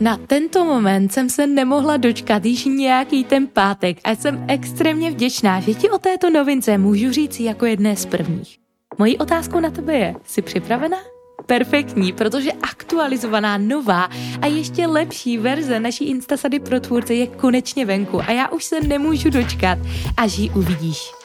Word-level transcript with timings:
Na 0.00 0.16
tento 0.16 0.64
moment 0.64 1.12
jsem 1.12 1.30
se 1.30 1.46
nemohla 1.46 1.96
dočkat 1.96 2.44
již 2.44 2.64
nějaký 2.64 3.24
ten 3.24 3.46
pátek 3.46 3.98
a 4.04 4.10
jsem 4.10 4.44
extrémně 4.48 5.10
vděčná, 5.10 5.60
že 5.60 5.74
ti 5.74 5.90
o 5.90 5.98
této 5.98 6.30
novince 6.30 6.78
můžu 6.78 7.12
říct 7.12 7.40
jako 7.40 7.66
jedné 7.66 7.96
z 7.96 8.06
prvních. 8.06 8.58
Mojí 8.98 9.18
otázkou 9.18 9.60
na 9.60 9.70
tebe 9.70 9.94
je, 9.94 10.14
jsi 10.24 10.42
připravená? 10.42 10.98
Perfektní, 11.46 12.12
protože 12.12 12.52
aktualizovaná, 12.52 13.58
nová 13.58 14.08
a 14.42 14.46
ještě 14.46 14.86
lepší 14.86 15.38
verze 15.38 15.80
naší 15.80 16.04
Instasady 16.04 16.60
pro 16.60 16.80
tvůrce 16.80 17.14
je 17.14 17.26
konečně 17.26 17.86
venku 17.86 18.20
a 18.20 18.32
já 18.32 18.48
už 18.48 18.64
se 18.64 18.80
nemůžu 18.80 19.30
dočkat, 19.30 19.78
až 20.16 20.38
ji 20.38 20.50
uvidíš 20.50 21.17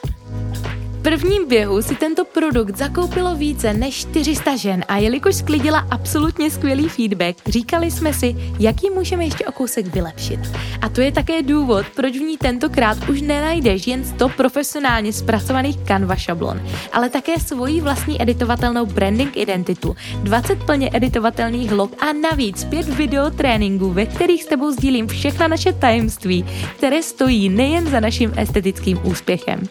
prvním 1.04 1.48
běhu 1.48 1.82
si 1.82 1.96
tento 1.96 2.26
produkt 2.26 2.78
zakoupilo 2.78 3.36
více 3.36 3.74
než 3.74 3.96
400 3.96 4.56
žen 4.56 4.84
a 4.88 4.98
jelikož 4.98 5.36
sklidila 5.36 5.88
absolutně 5.92 6.52
skvělý 6.52 6.90
feedback, 6.90 7.38
říkali 7.46 7.92
jsme 7.92 8.14
si, 8.14 8.36
jaký 8.60 8.90
můžeme 8.90 9.24
ještě 9.24 9.46
o 9.46 9.52
kousek 9.52 9.88
vylepšit. 9.88 10.40
A 10.82 10.90
to 10.90 11.02
je 11.02 11.12
také 11.12 11.42
důvod, 11.42 11.86
proč 11.96 12.18
v 12.18 12.22
ní 12.22 12.38
tentokrát 12.38 13.10
už 13.10 13.22
nenajdeš 13.22 13.88
jen 13.88 14.06
100 14.06 14.30
profesionálně 14.30 15.14
zpracovaných 15.14 15.78
Canva 15.88 16.16
šablon, 16.16 16.62
ale 16.94 17.10
také 17.10 17.40
svoji 17.40 17.82
vlastní 17.82 18.22
editovatelnou 18.22 18.86
branding 18.86 19.38
identitu, 19.38 19.96
20 20.24 20.64
plně 20.64 20.90
editovatelných 20.94 21.72
log 21.72 22.04
a 22.04 22.14
navíc 22.14 22.64
5 22.64 22.88
video 22.88 23.30
tréninků, 23.30 23.90
ve 23.90 24.06
kterých 24.06 24.44
s 24.44 24.48
tebou 24.48 24.72
sdílím 24.72 25.08
všechna 25.08 25.48
naše 25.48 25.74
tajemství, 25.74 26.46
které 26.78 27.04
stojí 27.04 27.50
nejen 27.50 27.88
za 27.88 28.00
naším 28.00 28.34
estetickým 28.38 29.00
úspěchem. 29.04 29.68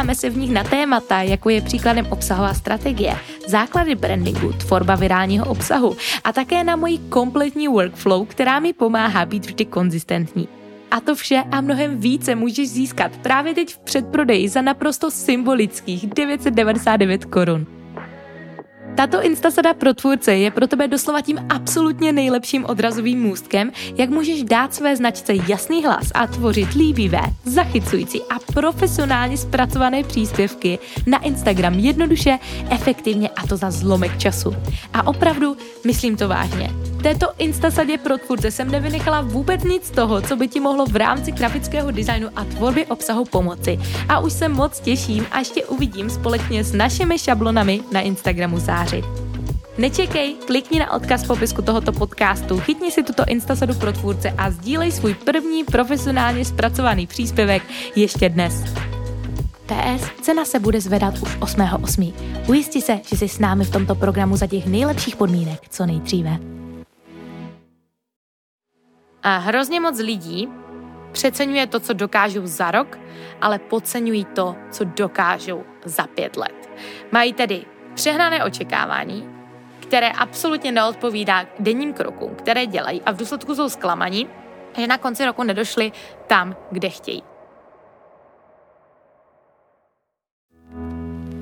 Podíváme 0.00 0.14
se 0.14 0.30
v 0.30 0.36
nich 0.36 0.50
na 0.50 0.64
témata, 0.64 1.22
jako 1.22 1.50
je 1.50 1.60
příkladem 1.60 2.06
obsahová 2.10 2.54
strategie, 2.54 3.16
základy 3.46 3.94
brandingu, 3.94 4.52
tvorba 4.52 4.94
virálního 4.94 5.46
obsahu 5.46 5.96
a 6.24 6.32
také 6.32 6.64
na 6.64 6.76
moji 6.76 6.98
kompletní 6.98 7.68
workflow, 7.68 8.26
která 8.26 8.60
mi 8.60 8.72
pomáhá 8.72 9.26
být 9.26 9.46
vždy 9.46 9.64
konzistentní. 9.64 10.48
A 10.90 11.00
to 11.00 11.14
vše 11.14 11.44
a 11.50 11.60
mnohem 11.60 12.00
více 12.00 12.34
můžeš 12.34 12.70
získat 12.70 13.16
právě 13.16 13.54
teď 13.54 13.74
v 13.74 13.78
předprodeji 13.78 14.48
za 14.48 14.62
naprosto 14.62 15.10
symbolických 15.10 16.06
999 16.06 17.24
korun. 17.24 17.79
Tato 18.94 19.22
Instasada 19.22 19.74
pro 19.74 19.94
tvůrce 19.94 20.36
je 20.36 20.50
pro 20.50 20.66
tebe 20.66 20.88
doslova 20.88 21.20
tím 21.20 21.38
absolutně 21.48 22.12
nejlepším 22.12 22.64
odrazovým 22.64 23.22
můstkem, 23.22 23.72
jak 23.96 24.10
můžeš 24.10 24.42
dát 24.42 24.74
své 24.74 24.96
značce 24.96 25.32
jasný 25.48 25.84
hlas 25.84 26.06
a 26.14 26.26
tvořit 26.26 26.72
líbivé, 26.72 27.22
zachycující 27.44 28.22
a 28.22 28.52
profesionálně 28.52 29.36
zpracované 29.36 30.04
příspěvky 30.04 30.78
na 31.06 31.18
Instagram 31.18 31.74
jednoduše, 31.74 32.38
efektivně 32.70 33.28
a 33.28 33.46
to 33.46 33.56
za 33.56 33.70
zlomek 33.70 34.18
času. 34.18 34.56
A 34.92 35.06
opravdu, 35.06 35.56
myslím 35.86 36.16
to 36.16 36.28
vážně. 36.28 36.89
Této 37.02 37.26
Instasadě 37.38 37.98
pro 37.98 38.18
tvůrce 38.18 38.50
jsem 38.50 38.70
nevynechala 38.70 39.20
vůbec 39.20 39.64
nic 39.64 39.84
z 39.84 39.90
toho, 39.90 40.22
co 40.22 40.36
by 40.36 40.48
ti 40.48 40.60
mohlo 40.60 40.86
v 40.86 40.96
rámci 40.96 41.32
grafického 41.32 41.90
designu 41.90 42.28
a 42.36 42.44
tvorby 42.44 42.86
obsahu 42.86 43.24
pomoci. 43.24 43.78
A 44.08 44.20
už 44.20 44.32
se 44.32 44.48
moc 44.48 44.80
těším 44.80 45.26
a 45.30 45.38
ještě 45.38 45.64
uvidím 45.64 46.10
společně 46.10 46.64
s 46.64 46.72
našimi 46.72 47.18
šablonami 47.18 47.80
na 47.92 48.00
Instagramu 48.00 48.60
komentáři. 48.70 49.02
Nečekej, 49.78 50.34
klikni 50.46 50.78
na 50.78 50.92
odkaz 50.92 51.24
v 51.24 51.26
popisku 51.26 51.62
tohoto 51.62 51.92
podcastu, 51.92 52.60
chytni 52.60 52.90
si 52.90 53.02
tuto 53.02 53.24
Instasadu 53.26 53.74
pro 53.74 53.92
tvůrce 53.92 54.34
a 54.38 54.50
sdílej 54.50 54.92
svůj 54.92 55.14
první 55.14 55.64
profesionálně 55.64 56.44
zpracovaný 56.44 57.06
příspěvek 57.06 57.62
ještě 57.96 58.28
dnes. 58.28 58.64
PS, 59.66 60.04
cena 60.22 60.44
se 60.44 60.58
bude 60.58 60.80
zvedat 60.80 61.18
už 61.18 61.38
8.8. 61.38 62.12
Ujisti 62.48 62.80
se, 62.80 63.00
že 63.08 63.16
jsi 63.16 63.28
s 63.28 63.38
námi 63.38 63.64
v 63.64 63.70
tomto 63.70 63.94
programu 63.94 64.36
za 64.36 64.46
těch 64.46 64.66
nejlepších 64.66 65.16
podmínek 65.16 65.60
co 65.70 65.86
nejdříve. 65.86 66.59
A 69.22 69.36
hrozně 69.36 69.80
moc 69.80 69.98
lidí 69.98 70.48
přeceňuje 71.12 71.66
to, 71.66 71.80
co 71.80 71.92
dokážou 71.92 72.46
za 72.46 72.70
rok, 72.70 72.98
ale 73.40 73.58
podceňují 73.58 74.24
to, 74.24 74.56
co 74.70 74.84
dokážou 74.84 75.64
za 75.84 76.06
pět 76.06 76.36
let. 76.36 76.70
Mají 77.12 77.32
tedy 77.32 77.64
přehnané 77.94 78.44
očekávání, 78.44 79.28
které 79.80 80.10
absolutně 80.10 80.72
neodpovídá 80.72 81.46
denním 81.58 81.92
krokům, 81.92 82.34
které 82.34 82.66
dělají 82.66 83.02
a 83.02 83.12
v 83.12 83.16
důsledku 83.16 83.54
jsou 83.54 83.68
zklamaní, 83.68 84.28
že 84.76 84.86
na 84.86 84.98
konci 84.98 85.24
roku 85.24 85.42
nedošli 85.42 85.92
tam, 86.26 86.56
kde 86.70 86.90
chtějí. 86.90 87.29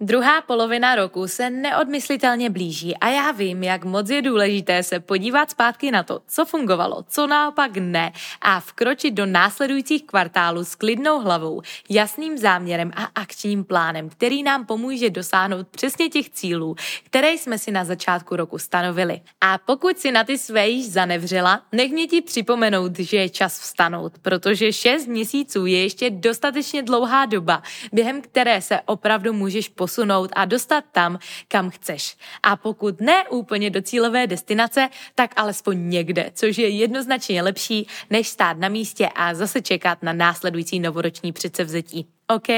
Druhá 0.00 0.40
polovina 0.40 0.94
roku 0.94 1.28
se 1.28 1.50
neodmyslitelně 1.50 2.50
blíží 2.50 2.96
a 2.96 3.08
já 3.08 3.30
vím, 3.30 3.62
jak 3.62 3.84
moc 3.84 4.10
je 4.10 4.22
důležité 4.22 4.82
se 4.82 5.00
podívat 5.00 5.50
zpátky 5.50 5.90
na 5.90 6.02
to, 6.02 6.20
co 6.28 6.44
fungovalo, 6.44 7.04
co 7.08 7.26
naopak 7.26 7.76
ne 7.76 8.12
a 8.40 8.60
vkročit 8.60 9.14
do 9.14 9.26
následujících 9.26 10.04
kvartálů 10.06 10.64
s 10.64 10.74
klidnou 10.74 11.20
hlavou, 11.20 11.62
jasným 11.90 12.38
záměrem 12.38 12.92
a 12.96 13.04
akčním 13.14 13.64
plánem, 13.64 14.08
který 14.08 14.42
nám 14.42 14.66
pomůže 14.66 15.10
dosáhnout 15.10 15.68
přesně 15.68 16.08
těch 16.08 16.30
cílů, 16.30 16.76
které 17.04 17.32
jsme 17.32 17.58
si 17.58 17.70
na 17.70 17.84
začátku 17.84 18.36
roku 18.36 18.58
stanovili. 18.58 19.20
A 19.40 19.58
pokud 19.58 19.98
si 19.98 20.12
na 20.12 20.24
ty 20.24 20.38
své 20.38 20.68
již 20.68 20.90
zanevřela, 20.90 21.62
nech 21.72 21.92
mě 21.92 22.06
ti 22.06 22.20
připomenout, 22.22 22.98
že 22.98 23.16
je 23.16 23.28
čas 23.28 23.60
vstanout, 23.60 24.18
protože 24.22 24.72
6 24.72 25.06
měsíců 25.06 25.66
je 25.66 25.82
ještě 25.82 26.10
dostatečně 26.10 26.82
dlouhá 26.82 27.26
doba, 27.26 27.62
během 27.92 28.22
které 28.22 28.62
se 28.62 28.80
opravdu 28.86 29.32
můžeš 29.32 29.68
posunout 29.68 29.87
posunout 29.88 30.30
a 30.36 30.44
dostat 30.44 30.84
tam, 30.92 31.18
kam 31.48 31.70
chceš. 31.70 32.16
A 32.42 32.56
pokud 32.56 33.00
ne 33.00 33.24
úplně 33.28 33.70
do 33.70 33.82
cílové 33.82 34.26
destinace, 34.26 34.88
tak 35.14 35.30
alespoň 35.36 35.90
někde, 35.90 36.30
což 36.34 36.58
je 36.58 36.68
jednoznačně 36.68 37.42
lepší, 37.42 37.86
než 38.10 38.28
stát 38.28 38.58
na 38.58 38.68
místě 38.68 39.08
a 39.14 39.34
zase 39.34 39.62
čekat 39.62 40.02
na 40.02 40.12
následující 40.12 40.80
novoroční 40.80 41.32
předsevzetí. 41.32 42.06
OK? 42.28 42.48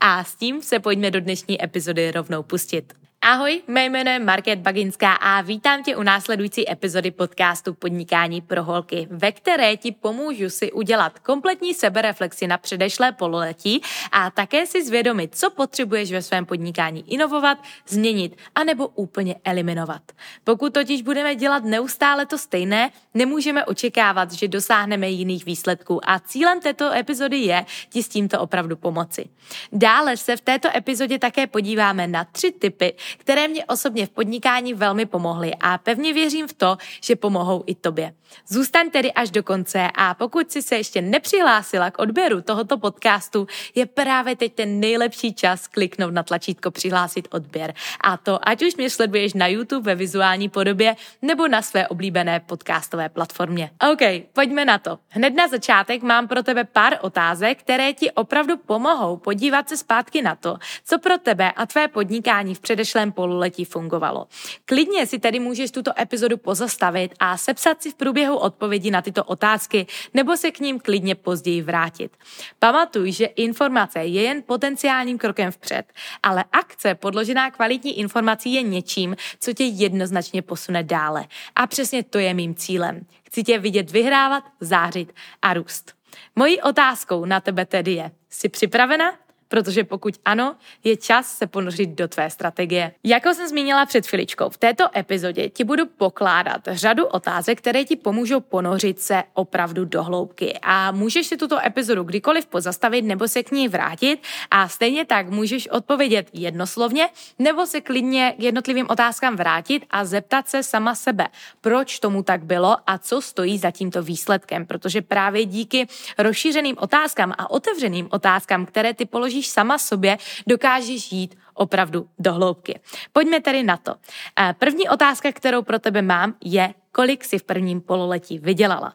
A 0.00 0.24
s 0.24 0.34
tím 0.34 0.62
se 0.62 0.78
pojďme 0.78 1.10
do 1.10 1.20
dnešní 1.20 1.64
epizody 1.64 2.10
rovnou 2.10 2.42
pustit. 2.42 2.99
Ahoj, 3.22 3.62
mé 3.66 3.84
jméno 3.84 4.10
je 4.10 4.18
Market 4.18 4.58
Baginská 4.58 5.12
a 5.12 5.40
vítám 5.40 5.82
tě 5.82 5.96
u 5.96 6.02
následující 6.02 6.70
epizody 6.70 7.10
podcastu 7.10 7.74
Podnikání 7.74 8.40
pro 8.40 8.64
holky, 8.64 9.08
ve 9.10 9.32
které 9.32 9.76
ti 9.76 9.92
pomůžu 9.92 10.50
si 10.50 10.72
udělat 10.72 11.18
kompletní 11.18 11.74
sebereflexi 11.74 12.46
na 12.46 12.58
předešlé 12.58 13.12
pololetí 13.12 13.82
a 14.12 14.30
také 14.30 14.66
si 14.66 14.84
zvědomit, 14.84 15.36
co 15.36 15.50
potřebuješ 15.50 16.12
ve 16.12 16.22
svém 16.22 16.46
podnikání 16.46 17.12
inovovat, 17.12 17.58
změnit 17.88 18.36
anebo 18.54 18.88
úplně 18.88 19.36
eliminovat. 19.44 20.02
Pokud 20.44 20.74
totiž 20.74 21.02
budeme 21.02 21.34
dělat 21.34 21.64
neustále 21.64 22.26
to 22.26 22.38
stejné, 22.38 22.90
nemůžeme 23.14 23.64
očekávat, 23.64 24.32
že 24.32 24.48
dosáhneme 24.48 25.08
jiných 25.08 25.44
výsledků 25.44 26.10
a 26.10 26.20
cílem 26.20 26.60
této 26.60 26.92
epizody 26.92 27.36
je 27.36 27.64
ti 27.88 28.02
s 28.02 28.08
tímto 28.08 28.40
opravdu 28.40 28.76
pomoci. 28.76 29.28
Dále 29.72 30.16
se 30.16 30.36
v 30.36 30.40
této 30.40 30.68
epizodě 30.76 31.18
také 31.18 31.46
podíváme 31.46 32.06
na 32.06 32.24
tři 32.24 32.52
typy, 32.52 32.94
které 33.18 33.48
mě 33.48 33.64
osobně 33.64 34.06
v 34.06 34.10
podnikání 34.10 34.74
velmi 34.74 35.06
pomohly 35.06 35.52
a 35.60 35.78
pevně 35.78 36.12
věřím 36.12 36.48
v 36.48 36.52
to, 36.52 36.76
že 37.02 37.16
pomohou 37.16 37.64
i 37.66 37.74
tobě. 37.74 38.12
Zůstaň 38.48 38.90
tedy 38.90 39.12
až 39.12 39.30
do 39.30 39.42
konce 39.42 39.88
a 39.94 40.14
pokud 40.14 40.50
si 40.50 40.62
se 40.62 40.76
ještě 40.76 41.02
nepřihlásila 41.02 41.90
k 41.90 41.98
odběru 41.98 42.42
tohoto 42.42 42.78
podcastu, 42.78 43.46
je 43.74 43.86
právě 43.86 44.36
teď 44.36 44.54
ten 44.54 44.80
nejlepší 44.80 45.34
čas 45.34 45.66
kliknout 45.66 46.14
na 46.14 46.22
tlačítko 46.22 46.70
přihlásit 46.70 47.28
odběr. 47.30 47.74
A 48.00 48.16
to 48.16 48.48
ať 48.48 48.62
už 48.62 48.76
mě 48.76 48.90
sleduješ 48.90 49.34
na 49.34 49.46
YouTube 49.46 49.90
ve 49.90 49.94
vizuální 49.94 50.48
podobě 50.48 50.96
nebo 51.22 51.48
na 51.48 51.62
své 51.62 51.88
oblíbené 51.88 52.40
podcastové 52.40 53.08
platformě. 53.08 53.70
OK, 53.92 54.26
pojďme 54.32 54.64
na 54.64 54.78
to. 54.78 54.98
Hned 55.08 55.34
na 55.34 55.48
začátek 55.48 56.02
mám 56.02 56.28
pro 56.28 56.42
tebe 56.42 56.64
pár 56.64 56.98
otázek, 57.00 57.58
které 57.58 57.92
ti 57.92 58.10
opravdu 58.10 58.56
pomohou 58.56 59.16
podívat 59.16 59.68
se 59.68 59.76
zpátky 59.76 60.22
na 60.22 60.34
to, 60.34 60.56
co 60.84 60.98
pro 60.98 61.18
tebe 61.18 61.52
a 61.52 61.66
tvé 61.66 61.88
podnikání 61.88 62.54
v 62.54 62.60
předešlém 62.60 62.99
pololetí 63.08 63.64
fungovalo. 63.64 64.26
Klidně 64.64 65.06
si 65.06 65.18
tedy 65.18 65.40
můžeš 65.40 65.70
tuto 65.70 66.00
epizodu 66.00 66.36
pozastavit 66.36 67.14
a 67.18 67.36
sepsat 67.36 67.82
si 67.82 67.90
v 67.90 67.94
průběhu 67.94 68.36
odpovědi 68.36 68.90
na 68.90 69.02
tyto 69.02 69.24
otázky 69.24 69.86
nebo 70.14 70.36
se 70.36 70.50
k 70.50 70.60
ním 70.60 70.80
klidně 70.80 71.14
později 71.14 71.62
vrátit. 71.62 72.16
Pamatuj, 72.58 73.12
že 73.12 73.24
informace 73.24 73.98
je 73.98 74.22
jen 74.22 74.42
potenciálním 74.46 75.18
krokem 75.18 75.50
vpřed, 75.52 75.92
ale 76.22 76.44
akce 76.52 76.94
podložená 76.94 77.50
kvalitní 77.50 77.98
informací 77.98 78.52
je 78.52 78.62
něčím, 78.62 79.16
co 79.40 79.52
tě 79.52 79.64
jednoznačně 79.64 80.42
posune 80.42 80.82
dále. 80.82 81.24
A 81.56 81.66
přesně 81.66 82.02
to 82.02 82.18
je 82.18 82.34
mým 82.34 82.54
cílem. 82.54 83.06
Chci 83.26 83.42
tě 83.42 83.58
vidět 83.58 83.90
vyhrávat, 83.90 84.44
zářit 84.60 85.12
a 85.42 85.54
růst. 85.54 85.94
Mojí 86.36 86.60
otázkou 86.62 87.24
na 87.24 87.40
tebe 87.40 87.66
tedy 87.66 87.92
je, 87.92 88.10
jsi 88.30 88.48
připravena? 88.48 89.12
Protože 89.50 89.84
pokud 89.84 90.14
ano, 90.24 90.56
je 90.84 90.96
čas 90.96 91.38
se 91.38 91.46
ponořit 91.46 91.90
do 91.90 92.08
tvé 92.08 92.30
strategie. 92.30 92.92
Jako 93.04 93.34
jsem 93.34 93.48
zmínila 93.48 93.86
před 93.86 94.06
chviličkou, 94.06 94.50
v 94.50 94.58
této 94.58 94.84
epizodě 94.96 95.48
ti 95.48 95.64
budu 95.64 95.86
pokládat 95.86 96.60
řadu 96.70 97.06
otázek, 97.06 97.58
které 97.58 97.84
ti 97.84 97.96
pomůžou 97.96 98.40
ponořit 98.40 99.00
se 99.00 99.22
opravdu 99.34 99.84
do 99.84 100.02
hloubky. 100.02 100.58
A 100.62 100.92
můžeš 100.92 101.26
si 101.26 101.36
tuto 101.36 101.66
epizodu 101.66 102.04
kdykoliv 102.04 102.46
pozastavit 102.46 103.04
nebo 103.04 103.28
se 103.28 103.42
k 103.42 103.52
ní 103.52 103.68
vrátit 103.68 104.22
a 104.50 104.68
stejně 104.68 105.04
tak 105.04 105.28
můžeš 105.28 105.68
odpovědět 105.68 106.30
jednoslovně 106.32 107.08
nebo 107.38 107.66
se 107.66 107.80
klidně 107.80 108.34
k 108.38 108.42
jednotlivým 108.42 108.86
otázkám 108.88 109.36
vrátit 109.36 109.86
a 109.90 110.04
zeptat 110.04 110.48
se 110.48 110.62
sama 110.62 110.94
sebe, 110.94 111.28
proč 111.60 111.98
tomu 111.98 112.22
tak 112.22 112.44
bylo 112.44 112.76
a 112.86 112.98
co 112.98 113.20
stojí 113.20 113.58
za 113.58 113.70
tímto 113.70 114.02
výsledkem, 114.02 114.66
protože 114.66 115.02
právě 115.02 115.44
díky 115.44 115.86
rozšířeným 116.18 116.76
otázkám 116.78 117.34
a 117.38 117.50
otevřeným 117.50 118.08
otázkám, 118.10 118.66
které 118.66 118.94
ty 118.94 119.04
položíš 119.04 119.39
položíš 119.40 119.48
sama 119.48 119.78
sobě, 119.78 120.18
dokážeš 120.46 121.12
jít 121.12 121.36
opravdu 121.54 122.08
do 122.18 122.32
hloubky. 122.34 122.80
Pojďme 123.12 123.40
tedy 123.40 123.62
na 123.62 123.76
to. 123.76 123.94
Eh, 124.38 124.54
první 124.58 124.88
otázka, 124.88 125.32
kterou 125.32 125.62
pro 125.62 125.78
tebe 125.78 126.02
mám, 126.02 126.34
je, 126.44 126.74
kolik 126.92 127.24
si 127.24 127.38
v 127.38 127.42
prvním 127.42 127.80
pololetí 127.80 128.38
vydělala. 128.38 128.94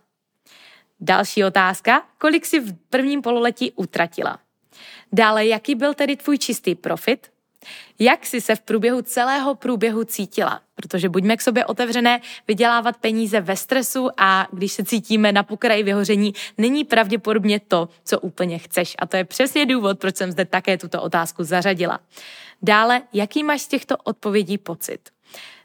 Další 1.00 1.44
otázka, 1.44 2.06
kolik 2.18 2.46
si 2.46 2.60
v 2.60 2.74
prvním 2.90 3.22
pololetí 3.22 3.72
utratila. 3.76 4.40
Dále, 5.12 5.46
jaký 5.46 5.76
byl 5.76 5.94
tedy 5.94 6.16
tvůj 6.16 6.38
čistý 6.38 6.76
profit? 6.76 7.32
Jak 8.00 8.26
jsi 8.26 8.42
se 8.42 8.56
v 8.56 8.62
průběhu 8.62 9.02
celého 9.02 9.56
průběhu 9.56 10.04
cítila? 10.04 10.62
Protože 10.76 11.10
buďme 11.10 11.38
k 11.38 11.42
sobě 11.42 11.66
otevřené, 11.66 12.22
vydělávat 12.48 12.98
peníze 12.98 13.42
ve 13.42 13.56
stresu 13.56 14.10
a 14.18 14.48
když 14.52 14.72
se 14.72 14.84
cítíme 14.84 15.32
na 15.32 15.44
pokraji 15.44 15.84
vyhoření, 15.84 16.34
není 16.58 16.84
pravděpodobně 16.84 17.60
to, 17.60 17.90
co 18.04 18.20
úplně 18.20 18.58
chceš. 18.58 18.96
A 19.00 19.06
to 19.06 19.18
je 19.18 19.26
přesně 19.26 19.66
důvod, 19.66 20.00
proč 20.00 20.16
jsem 20.16 20.32
zde 20.32 20.46
také 20.46 20.78
tuto 20.78 21.02
otázku 21.02 21.44
zařadila. 21.44 22.00
Dále, 22.62 23.02
jaký 23.14 23.44
máš 23.44 23.62
z 23.62 23.68
těchto 23.68 23.98
odpovědí 23.98 24.58
pocit? 24.58 25.00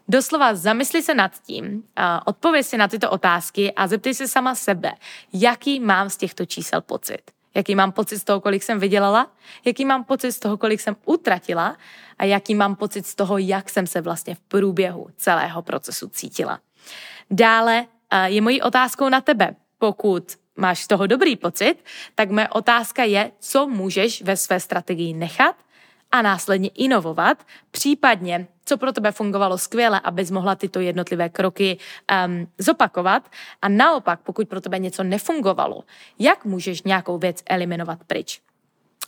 Doslova 0.07 0.55
zamysli 0.55 1.01
se 1.01 1.13
nad 1.13 1.31
tím, 1.41 1.83
odpověď 2.25 2.65
si 2.65 2.77
na 2.77 2.87
tyto 2.87 3.09
otázky 3.09 3.71
a 3.71 3.87
zeptej 3.87 4.13
se 4.13 4.27
sama 4.27 4.55
sebe, 4.55 4.91
jaký 5.33 5.79
mám 5.79 6.09
z 6.09 6.17
těchto 6.17 6.45
čísel 6.45 6.81
pocit 6.81 7.21
jaký 7.55 7.75
mám 7.75 7.91
pocit 7.91 8.19
z 8.19 8.23
toho, 8.23 8.41
kolik 8.41 8.63
jsem 8.63 8.79
vydělala, 8.79 9.31
jaký 9.65 9.85
mám 9.85 10.03
pocit 10.03 10.31
z 10.31 10.39
toho, 10.39 10.57
kolik 10.57 10.81
jsem 10.81 10.95
utratila? 11.05 11.77
A 12.17 12.25
jaký 12.25 12.55
mám 12.55 12.75
pocit 12.75 13.07
z 13.07 13.15
toho, 13.15 13.37
jak 13.37 13.69
jsem 13.69 13.87
se 13.87 14.01
vlastně 14.01 14.35
v 14.35 14.39
průběhu 14.39 15.07
celého 15.17 15.61
procesu 15.61 16.07
cítila. 16.07 16.59
Dále 17.31 17.85
je 18.25 18.41
mojí 18.41 18.61
otázkou 18.61 19.09
na 19.09 19.21
tebe, 19.21 19.55
pokud 19.77 20.23
máš 20.55 20.83
z 20.83 20.87
toho 20.87 21.07
dobrý 21.07 21.35
pocit, 21.35 21.75
tak 22.15 22.29
moje 22.29 22.49
otázka 22.49 23.03
je, 23.03 23.31
co 23.39 23.67
můžeš 23.67 24.21
ve 24.21 24.37
své 24.37 24.59
strategii 24.59 25.13
nechat 25.13 25.55
a 26.11 26.21
následně 26.21 26.69
inovovat, 26.69 27.47
případně 27.71 28.47
co 28.71 28.77
pro 28.77 28.91
tebe 28.91 29.11
fungovalo 29.11 29.57
skvěle, 29.57 29.99
abys 29.99 30.31
mohla 30.31 30.55
tyto 30.55 30.79
jednotlivé 30.79 31.29
kroky 31.29 31.77
um, 32.27 32.47
zopakovat. 32.57 33.29
A 33.61 33.69
naopak, 33.69 34.19
pokud 34.23 34.47
pro 34.47 34.61
tebe 34.61 34.79
něco 34.79 35.03
nefungovalo, 35.03 35.83
jak 36.19 36.45
můžeš 36.45 36.83
nějakou 36.83 37.17
věc 37.17 37.43
eliminovat 37.49 37.99
pryč? 38.07 38.41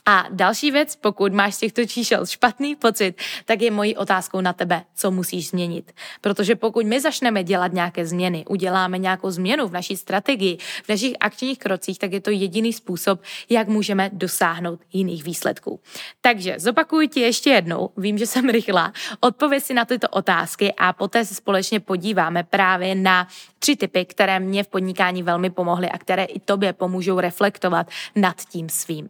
A 0.06 0.26
další 0.30 0.70
věc, 0.70 0.96
pokud 0.96 1.32
máš 1.32 1.54
z 1.54 1.58
těchto 1.58 1.84
čísel 1.84 2.26
špatný 2.26 2.76
pocit, 2.76 3.20
tak 3.44 3.62
je 3.62 3.70
mojí 3.70 3.96
otázkou 3.96 4.40
na 4.40 4.52
tebe, 4.52 4.84
co 4.94 5.10
musíš 5.10 5.48
změnit. 5.48 5.92
Protože 6.20 6.56
pokud 6.56 6.86
my 6.86 7.00
začneme 7.00 7.44
dělat 7.44 7.72
nějaké 7.72 8.06
změny, 8.06 8.44
uděláme 8.48 8.98
nějakou 8.98 9.30
změnu 9.30 9.68
v 9.68 9.72
naší 9.72 9.96
strategii, 9.96 10.58
v 10.84 10.88
našich 10.88 11.16
akčních 11.20 11.58
krocích, 11.58 11.98
tak 11.98 12.12
je 12.12 12.20
to 12.20 12.30
jediný 12.30 12.72
způsob, 12.72 13.22
jak 13.50 13.68
můžeme 13.68 14.10
dosáhnout 14.12 14.80
jiných 14.92 15.24
výsledků. 15.24 15.80
Takže 16.20 16.54
zopakuju 16.58 17.08
ti 17.08 17.20
ještě 17.20 17.50
jednou, 17.50 17.90
vím, 17.96 18.18
že 18.18 18.26
jsem 18.26 18.48
rychlá, 18.48 18.92
odpověď 19.20 19.64
si 19.64 19.74
na 19.74 19.84
tyto 19.84 20.08
otázky 20.08 20.72
a 20.78 20.92
poté 20.92 21.24
se 21.24 21.34
společně 21.34 21.80
podíváme 21.80 22.44
právě 22.44 22.94
na 22.94 23.28
tři 23.58 23.76
typy, 23.76 24.04
které 24.04 24.40
mě 24.40 24.64
v 24.64 24.68
podnikání 24.68 25.22
velmi 25.22 25.50
pomohly 25.50 25.88
a 25.90 25.98
které 25.98 26.24
i 26.24 26.40
tobě 26.40 26.72
pomůžou 26.72 27.20
reflektovat 27.20 27.86
nad 28.16 28.36
tím 28.44 28.68
svým. 28.68 29.08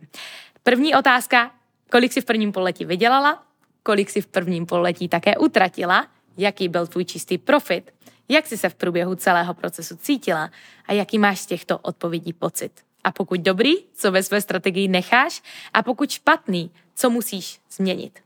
První 0.67 0.95
otázka, 0.95 1.51
kolik 1.91 2.13
si 2.13 2.21
v 2.21 2.25
prvním 2.25 2.53
poletí 2.53 2.85
vydělala, 2.85 3.43
kolik 3.83 4.11
si 4.11 4.21
v 4.21 4.27
prvním 4.27 4.67
poletí 4.67 5.09
také 5.09 5.37
utratila, 5.37 6.07
jaký 6.37 6.69
byl 6.69 6.87
tvůj 6.87 7.05
čistý 7.05 7.39
profit, 7.39 7.91
jak 8.29 8.47
jsi 8.47 8.59
se 8.59 8.69
v 8.69 8.75
průběhu 8.75 9.15
celého 9.15 9.55
procesu 9.55 9.97
cítila 9.97 10.51
a 10.87 10.93
jaký 10.93 11.19
máš 11.19 11.41
z 11.41 11.47
těchto 11.47 11.79
odpovědí 11.79 12.33
pocit. 12.33 12.73
A 13.05 13.13
pokud 13.13 13.41
dobrý, 13.41 13.75
co 13.95 14.13
ve 14.13 14.23
své 14.23 14.41
strategii 14.41 14.89
necháš 14.89 15.43
a 15.75 15.83
pokud 15.83 16.11
špatný, 16.11 16.71
co 16.95 17.11
musíš 17.11 17.61
změnit. 17.71 18.19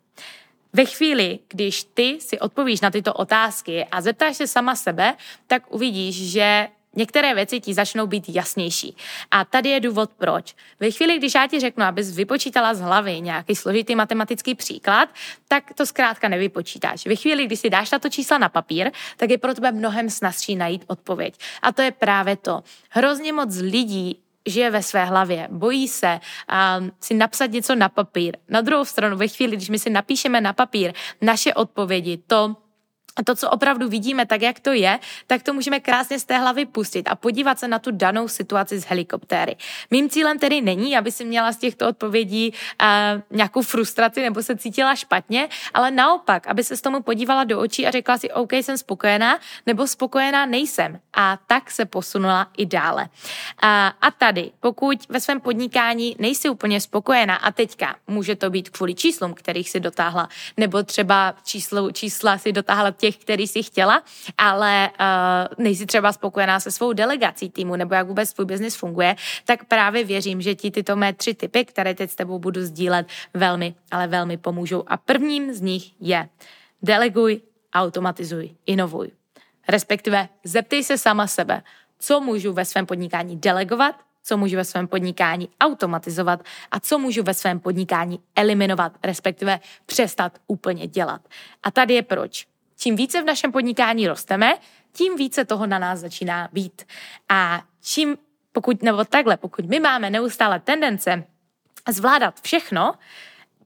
Ve 0.72 0.84
chvíli, 0.84 1.38
když 1.48 1.84
ty 1.84 2.18
si 2.20 2.38
odpovíš 2.38 2.80
na 2.80 2.90
tyto 2.90 3.14
otázky 3.14 3.84
a 3.84 4.00
zeptáš 4.00 4.36
se 4.36 4.46
sama 4.46 4.76
sebe, 4.76 5.14
tak 5.46 5.74
uvidíš, 5.74 6.30
že 6.30 6.68
některé 6.98 7.34
věci 7.34 7.60
ti 7.60 7.74
začnou 7.74 8.06
být 8.06 8.28
jasnější. 8.28 8.96
A 9.30 9.44
tady 9.44 9.68
je 9.68 9.80
důvod 9.80 10.10
proč. 10.18 10.54
Ve 10.80 10.90
chvíli, 10.90 11.18
když 11.18 11.34
já 11.34 11.46
ti 11.46 11.60
řeknu, 11.60 11.84
abys 11.84 12.16
vypočítala 12.16 12.74
z 12.74 12.80
hlavy 12.80 13.20
nějaký 13.20 13.54
složitý 13.54 13.94
matematický 13.94 14.54
příklad, 14.54 15.08
tak 15.48 15.72
to 15.74 15.86
zkrátka 15.86 16.28
nevypočítáš. 16.28 17.06
Ve 17.06 17.16
chvíli, 17.16 17.46
kdy 17.46 17.56
si 17.56 17.70
dáš 17.70 17.90
tato 17.90 18.08
čísla 18.08 18.38
na 18.38 18.48
papír, 18.48 18.90
tak 19.16 19.30
je 19.30 19.38
pro 19.38 19.54
tebe 19.54 19.72
mnohem 19.72 20.10
snazší 20.10 20.56
najít 20.56 20.84
odpověď. 20.86 21.34
A 21.62 21.72
to 21.72 21.82
je 21.82 21.90
právě 21.90 22.36
to. 22.36 22.62
Hrozně 22.90 23.32
moc 23.32 23.56
lidí 23.56 24.18
žije 24.46 24.70
ve 24.70 24.82
své 24.82 25.04
hlavě, 25.04 25.48
bojí 25.50 25.88
se 25.88 26.20
um, 26.80 26.92
si 27.00 27.14
napsat 27.14 27.46
něco 27.46 27.74
na 27.74 27.88
papír. 27.88 28.36
Na 28.48 28.60
druhou 28.60 28.84
stranu, 28.84 29.16
ve 29.16 29.28
chvíli, 29.28 29.56
když 29.56 29.68
my 29.68 29.78
si 29.78 29.90
napíšeme 29.90 30.40
na 30.40 30.52
papír 30.52 30.92
naše 31.20 31.54
odpovědi, 31.54 32.18
to, 32.26 32.56
to, 33.22 33.34
co 33.34 33.50
opravdu 33.50 33.88
vidíme 33.88 34.26
tak, 34.26 34.42
jak 34.42 34.60
to 34.60 34.72
je, 34.72 34.98
tak 35.26 35.42
to 35.42 35.52
můžeme 35.52 35.80
krásně 35.80 36.18
z 36.18 36.24
té 36.24 36.38
hlavy 36.38 36.66
pustit 36.66 37.08
a 37.08 37.14
podívat 37.14 37.58
se 37.58 37.68
na 37.68 37.78
tu 37.78 37.90
danou 37.90 38.28
situaci 38.28 38.78
z 38.78 38.84
helikoptéry. 38.84 39.56
Mým 39.90 40.10
cílem 40.10 40.38
tedy 40.38 40.60
není, 40.60 40.96
aby 40.96 41.12
si 41.12 41.24
měla 41.24 41.52
z 41.52 41.56
těchto 41.56 41.88
odpovědí 41.88 42.52
uh, 42.52 43.20
nějakou 43.30 43.62
frustraci 43.62 44.22
nebo 44.22 44.42
se 44.42 44.56
cítila 44.56 44.94
špatně, 44.94 45.48
ale 45.74 45.90
naopak, 45.90 46.46
aby 46.46 46.64
se 46.64 46.76
s 46.76 46.80
tomu 46.80 47.02
podívala 47.02 47.44
do 47.44 47.60
očí 47.60 47.86
a 47.86 47.90
řekla 47.90 48.18
si, 48.18 48.30
OK, 48.30 48.52
jsem 48.52 48.78
spokojená, 48.78 49.38
nebo 49.66 49.86
spokojená 49.86 50.46
nejsem. 50.46 51.00
A 51.14 51.38
tak 51.46 51.70
se 51.70 51.84
posunula 51.84 52.50
i 52.56 52.66
dále. 52.66 53.02
Uh, 53.02 53.68
a 54.00 54.10
tady, 54.18 54.50
pokud 54.60 54.98
ve 55.08 55.20
svém 55.20 55.40
podnikání 55.40 56.16
nejsi 56.18 56.48
úplně 56.48 56.80
spokojená 56.80 57.36
a 57.36 57.50
teďka 57.50 57.96
může 58.06 58.36
to 58.36 58.50
být 58.50 58.68
kvůli 58.68 58.94
číslům, 58.94 59.34
kterých 59.34 59.70
si 59.70 59.80
dotáhla, 59.80 60.28
nebo 60.56 60.82
třeba 60.82 61.34
číslo, 61.44 61.92
čísla 61.92 62.38
si 62.38 62.52
dotáhla 62.52 62.90
těch, 62.90 63.07
který 63.16 63.46
si 63.46 63.62
chtěla, 63.62 64.02
ale 64.38 64.90
uh, 65.00 65.64
nejsi 65.64 65.86
třeba 65.86 66.12
spokojená 66.12 66.60
se 66.60 66.70
svou 66.70 66.92
delegací 66.92 67.50
týmu 67.50 67.76
nebo 67.76 67.94
jak 67.94 68.06
vůbec 68.06 68.32
tvůj 68.32 68.46
biznis 68.46 68.76
funguje, 68.76 69.16
tak 69.44 69.64
právě 69.64 70.04
věřím, 70.04 70.40
že 70.40 70.54
ti 70.54 70.70
tyto 70.70 70.96
mé 70.96 71.12
tři 71.12 71.34
typy, 71.34 71.64
které 71.64 71.94
teď 71.94 72.10
s 72.10 72.14
tebou 72.14 72.38
budu 72.38 72.62
sdílet, 72.62 73.06
velmi, 73.34 73.74
ale 73.90 74.06
velmi 74.06 74.36
pomůžou. 74.36 74.84
A 74.86 74.96
prvním 74.96 75.52
z 75.52 75.60
nich 75.60 75.92
je 76.00 76.28
deleguj, 76.82 77.40
automatizuj, 77.74 78.50
inovuj. 78.66 79.10
Respektive 79.68 80.28
zeptej 80.44 80.84
se 80.84 80.98
sama 80.98 81.26
sebe, 81.26 81.62
co 81.98 82.20
můžu 82.20 82.52
ve 82.52 82.64
svém 82.64 82.86
podnikání 82.86 83.36
delegovat, 83.36 83.94
co 84.22 84.36
můžu 84.36 84.56
ve 84.56 84.64
svém 84.64 84.88
podnikání 84.88 85.48
automatizovat 85.60 86.42
a 86.70 86.80
co 86.80 86.98
můžu 86.98 87.22
ve 87.22 87.34
svém 87.34 87.60
podnikání 87.60 88.20
eliminovat, 88.36 88.92
respektive 89.04 89.60
přestat 89.86 90.38
úplně 90.46 90.86
dělat. 90.86 91.28
A 91.62 91.70
tady 91.70 91.94
je 91.94 92.02
proč. 92.02 92.46
Čím 92.80 92.96
více 92.96 93.22
v 93.22 93.24
našem 93.24 93.52
podnikání 93.52 94.08
rosteme, 94.08 94.58
tím 94.92 95.16
více 95.16 95.44
toho 95.44 95.66
na 95.66 95.78
nás 95.78 96.00
začíná 96.00 96.48
být. 96.52 96.82
A 97.28 97.62
čím, 97.82 98.18
pokud, 98.52 98.82
nebo 98.82 99.04
takhle, 99.04 99.36
pokud 99.36 99.64
my 99.64 99.80
máme 99.80 100.10
neustále 100.10 100.60
tendence 100.60 101.24
zvládat 101.88 102.40
všechno, 102.40 102.94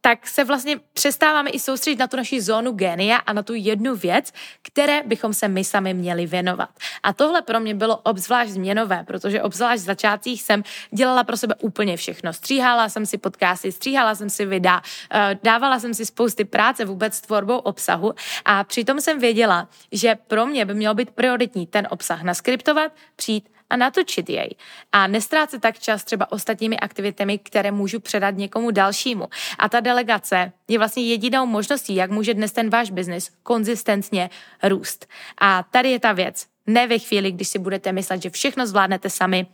tak 0.04 0.26
se 0.26 0.44
vlastně 0.44 0.80
přestáváme 0.92 1.50
i 1.50 1.60
soustředit 1.60 1.98
na 1.98 2.06
tu 2.06 2.16
naši 2.16 2.40
zónu 2.40 2.72
génia 2.72 3.16
a 3.16 3.32
na 3.32 3.42
tu 3.42 3.54
jednu 3.54 3.96
věc, 3.96 4.32
které 4.62 5.02
bychom 5.02 5.34
se 5.34 5.48
my 5.48 5.64
sami 5.64 5.94
měli 5.94 6.26
věnovat. 6.26 6.68
A 7.02 7.12
tohle 7.12 7.42
pro 7.42 7.60
mě 7.60 7.74
bylo 7.74 7.96
obzvlášť 7.96 8.50
změnové, 8.50 9.04
protože 9.06 9.42
obzvlášť 9.42 9.82
v 9.82 9.86
začátcích 9.86 10.42
jsem 10.42 10.62
dělala 10.90 11.24
pro 11.24 11.36
sebe 11.36 11.54
úplně 11.60 11.96
všechno. 11.96 12.32
Stříhala 12.32 12.88
jsem 12.88 13.06
si 13.06 13.18
podcasty, 13.18 13.72
stříhala 13.72 14.14
jsem 14.14 14.30
si 14.30 14.46
videa, 14.46 14.82
eh, 15.12 15.38
dávala 15.42 15.78
jsem 15.78 15.94
si 15.94 16.06
spousty 16.06 16.44
práce 16.44 16.84
vůbec 16.84 17.14
s 17.14 17.20
tvorbou 17.20 17.58
obsahu 17.58 18.14
a 18.44 18.64
přitom 18.64 19.00
jsem 19.00 19.18
věděla, 19.18 19.68
že 19.92 20.14
pro 20.26 20.46
mě 20.46 20.64
by 20.64 20.74
mělo 20.74 20.94
být 20.94 21.10
prioritní 21.10 21.66
ten 21.66 21.88
obsah 21.90 22.22
naskriptovat, 22.22 22.92
přijít 23.16 23.51
a 23.72 23.76
natočit 23.76 24.30
jej. 24.30 24.50
A 24.92 25.06
nestrácet 25.06 25.62
tak 25.62 25.78
čas 25.78 26.04
třeba 26.04 26.32
ostatními 26.32 26.78
aktivitami, 26.78 27.38
které 27.38 27.70
můžu 27.70 28.00
předat 28.00 28.36
někomu 28.36 28.70
dalšímu. 28.70 29.28
A 29.58 29.68
ta 29.68 29.80
delegace 29.80 30.52
je 30.68 30.78
vlastně 30.78 31.04
jedinou 31.04 31.46
možností, 31.46 31.94
jak 31.94 32.10
může 32.10 32.34
dnes 32.34 32.52
ten 32.52 32.70
váš 32.70 32.90
biznis 32.90 33.30
konzistentně 33.42 34.30
růst. 34.62 35.06
A 35.38 35.62
tady 35.62 35.90
je 35.90 36.00
ta 36.00 36.12
věc. 36.12 36.46
Ne 36.66 36.86
ve 36.86 36.98
chvíli, 36.98 37.32
když 37.32 37.48
si 37.48 37.58
budete 37.58 37.92
myslet, 37.92 38.22
že 38.22 38.30
všechno 38.30 38.66
zvládnete 38.66 39.10
sami, 39.10 39.46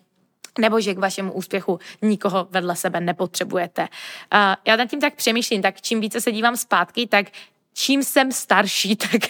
nebo 0.58 0.80
že 0.80 0.94
k 0.94 0.98
vašemu 0.98 1.32
úspěchu 1.32 1.78
nikoho 2.02 2.48
vedle 2.50 2.76
sebe 2.76 3.00
nepotřebujete. 3.00 3.82
Uh, 3.82 3.88
já 4.66 4.76
nad 4.76 4.90
tím 4.90 5.00
tak 5.00 5.14
přemýšlím, 5.14 5.62
tak 5.62 5.80
čím 5.80 6.00
více 6.00 6.20
se 6.20 6.32
dívám 6.32 6.56
zpátky, 6.56 7.06
tak 7.06 7.26
čím 7.78 8.02
jsem 8.04 8.32
starší, 8.32 8.96
tak 9.10 9.20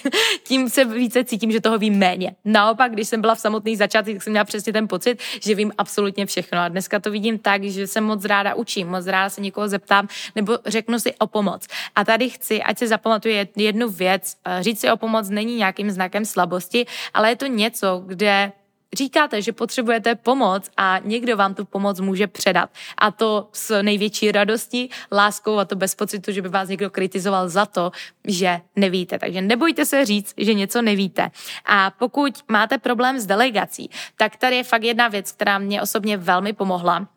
tím 0.45 0.69
se 0.69 0.85
více 0.85 1.25
cítím, 1.25 1.53
že 1.53 1.61
toho 1.61 1.79
vím 1.79 1.99
méně. 1.99 2.35
Naopak, 2.45 2.93
když 2.93 3.09
jsem 3.09 3.21
byla 3.21 3.35
v 3.35 3.41
samotných 3.41 3.79
začátcích, 3.79 4.15
tak 4.15 4.23
jsem 4.23 4.31
měla 4.31 4.45
přesně 4.45 4.73
ten 4.73 4.89
pocit, 4.89 5.21
že 5.43 5.55
vím 5.55 5.73
absolutně 5.79 6.27
všechno. 6.27 6.59
A 6.59 6.69
dneska 6.69 7.01
to 7.01 7.11
vidím 7.11 7.39
tak, 7.39 7.65
že 7.65 7.87
se 7.87 8.01
moc 8.01 8.25
ráda 8.25 8.55
učím, 8.55 8.89
moc 8.89 9.07
ráda 9.07 9.31
se 9.31 9.41
někoho 9.41 9.69
zeptám 9.69 10.09
nebo 10.37 10.59
řeknu 10.67 11.01
si 11.01 11.15
o 11.15 11.27
pomoc. 11.27 11.67
A 11.95 12.05
tady 12.05 12.31
chci, 12.31 12.63
ať 12.63 12.79
se 12.79 12.87
zapamatuje 12.89 13.49
jednu 13.57 13.89
věc, 13.89 14.37
říct 14.61 14.81
si 14.81 14.91
o 14.91 14.97
pomoc 14.97 15.29
není 15.29 15.57
nějakým 15.57 15.91
znakem 15.91 16.25
slabosti, 16.25 16.87
ale 17.15 17.31
je 17.31 17.37
to 17.37 17.47
něco, 17.47 18.03
kde 18.07 18.53
říkáte, 18.97 19.43
že 19.43 19.53
potřebujete 19.53 20.15
pomoc 20.15 20.71
a 20.77 20.99
někdo 21.05 21.37
vám 21.37 21.55
tu 21.55 21.65
pomoc 21.65 22.01
může 22.01 22.27
předat. 22.27 22.71
A 22.99 23.11
to 23.11 23.49
s 23.53 23.83
největší 23.83 24.33
radostí, 24.33 24.91
láskou 25.13 25.59
a 25.59 25.65
to 25.65 25.77
bez 25.77 25.95
pocitu, 25.95 26.33
že 26.33 26.43
by 26.43 26.49
vás 26.49 26.69
někdo 26.69 26.91
kritizoval 26.91 27.49
za 27.49 27.67
to, 27.67 27.91
že 28.25 28.61
nevíte. 28.77 29.19
Takže 29.19 29.43
nebojte 29.43 29.85
se 29.85 30.05
říct, 30.05 30.35
že 30.37 30.55
něco 30.55 30.83
nevíte. 30.83 31.31
A 31.67 31.91
pokud 31.91 32.39
máte 32.49 32.79
problém 32.79 33.19
s 33.19 33.27
delegací, 33.27 33.91
tak 34.17 34.37
tady 34.37 34.57
je 34.57 34.65
fakt 34.65 34.83
jedna 34.83 35.09
věc, 35.09 35.33
která 35.33 35.59
mě 35.59 35.83
osobně 35.83 36.17
velmi 36.17 36.53
pomohla 36.53 37.09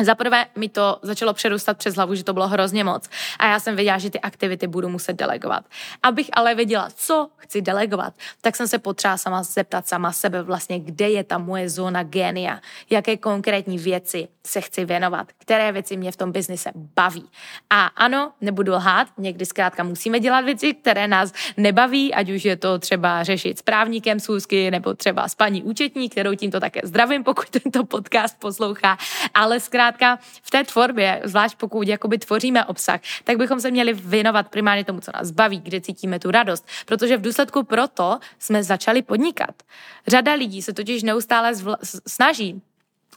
za 0.00 0.14
prvé 0.14 0.46
mi 0.56 0.68
to 0.68 0.98
začalo 1.02 1.34
přerůstat 1.34 1.78
přes 1.78 1.94
hlavu, 1.94 2.14
že 2.14 2.24
to 2.24 2.32
bylo 2.32 2.48
hrozně 2.48 2.84
moc. 2.84 3.08
A 3.38 3.46
já 3.46 3.60
jsem 3.60 3.76
věděla, 3.76 3.98
že 3.98 4.10
ty 4.10 4.20
aktivity 4.20 4.66
budu 4.66 4.88
muset 4.88 5.12
delegovat. 5.12 5.64
Abych 6.02 6.30
ale 6.32 6.54
věděla, 6.54 6.88
co 6.94 7.28
chci 7.36 7.62
delegovat, 7.62 8.14
tak 8.40 8.56
jsem 8.56 8.68
se 8.68 8.78
potřeba 8.78 9.16
sama 9.16 9.42
zeptat 9.42 9.88
sama 9.88 10.12
sebe 10.12 10.42
vlastně, 10.42 10.80
kde 10.80 11.10
je 11.10 11.24
ta 11.24 11.38
moje 11.38 11.68
zóna 11.68 12.02
génia, 12.02 12.60
jaké 12.90 13.16
konkrétní 13.16 13.78
věci 13.78 14.28
se 14.46 14.60
chci 14.60 14.84
věnovat, 14.84 15.28
které 15.38 15.72
věci 15.72 15.96
mě 15.96 16.12
v 16.12 16.16
tom 16.16 16.32
biznise 16.32 16.70
baví. 16.74 17.28
A 17.70 17.86
ano, 17.86 18.32
nebudu 18.40 18.72
lhát, 18.72 19.08
někdy 19.18 19.46
zkrátka 19.46 19.82
musíme 19.82 20.20
dělat 20.20 20.40
věci, 20.40 20.74
které 20.74 21.08
nás 21.08 21.32
nebaví, 21.56 22.14
ať 22.14 22.30
už 22.30 22.44
je 22.44 22.56
to 22.56 22.78
třeba 22.78 23.22
řešit 23.22 23.58
s 23.58 23.62
právníkem 23.62 24.20
schůzky, 24.20 24.70
nebo 24.70 24.94
třeba 24.94 25.28
s 25.28 25.34
paní 25.34 25.62
účetní, 25.62 26.08
kterou 26.08 26.34
tímto 26.34 26.60
také 26.60 26.80
zdravím, 26.84 27.24
pokud 27.24 27.50
tento 27.50 27.84
podcast 27.84 28.40
poslouchá, 28.40 28.98
ale 29.34 29.60
zkrátka 29.60 29.81
zkrátka 29.82 30.18
v 30.42 30.50
té 30.50 30.64
tvorbě, 30.64 31.20
zvlášť 31.24 31.56
pokud 31.58 31.88
jakoby 31.88 32.18
tvoříme 32.18 32.64
obsah, 32.64 33.00
tak 33.24 33.36
bychom 33.36 33.60
se 33.60 33.70
měli 33.70 33.92
věnovat 33.92 34.48
primárně 34.48 34.84
tomu, 34.84 35.00
co 35.00 35.10
nás 35.14 35.30
baví, 35.30 35.60
kde 35.60 35.80
cítíme 35.80 36.18
tu 36.18 36.30
radost, 36.30 36.66
protože 36.86 37.16
v 37.16 37.20
důsledku 37.20 37.62
proto 37.62 38.18
jsme 38.38 38.64
začali 38.64 39.02
podnikat. 39.02 39.62
Řada 40.06 40.32
lidí 40.34 40.62
se 40.62 40.72
totiž 40.72 41.02
neustále 41.02 41.52
snaží 42.06 42.62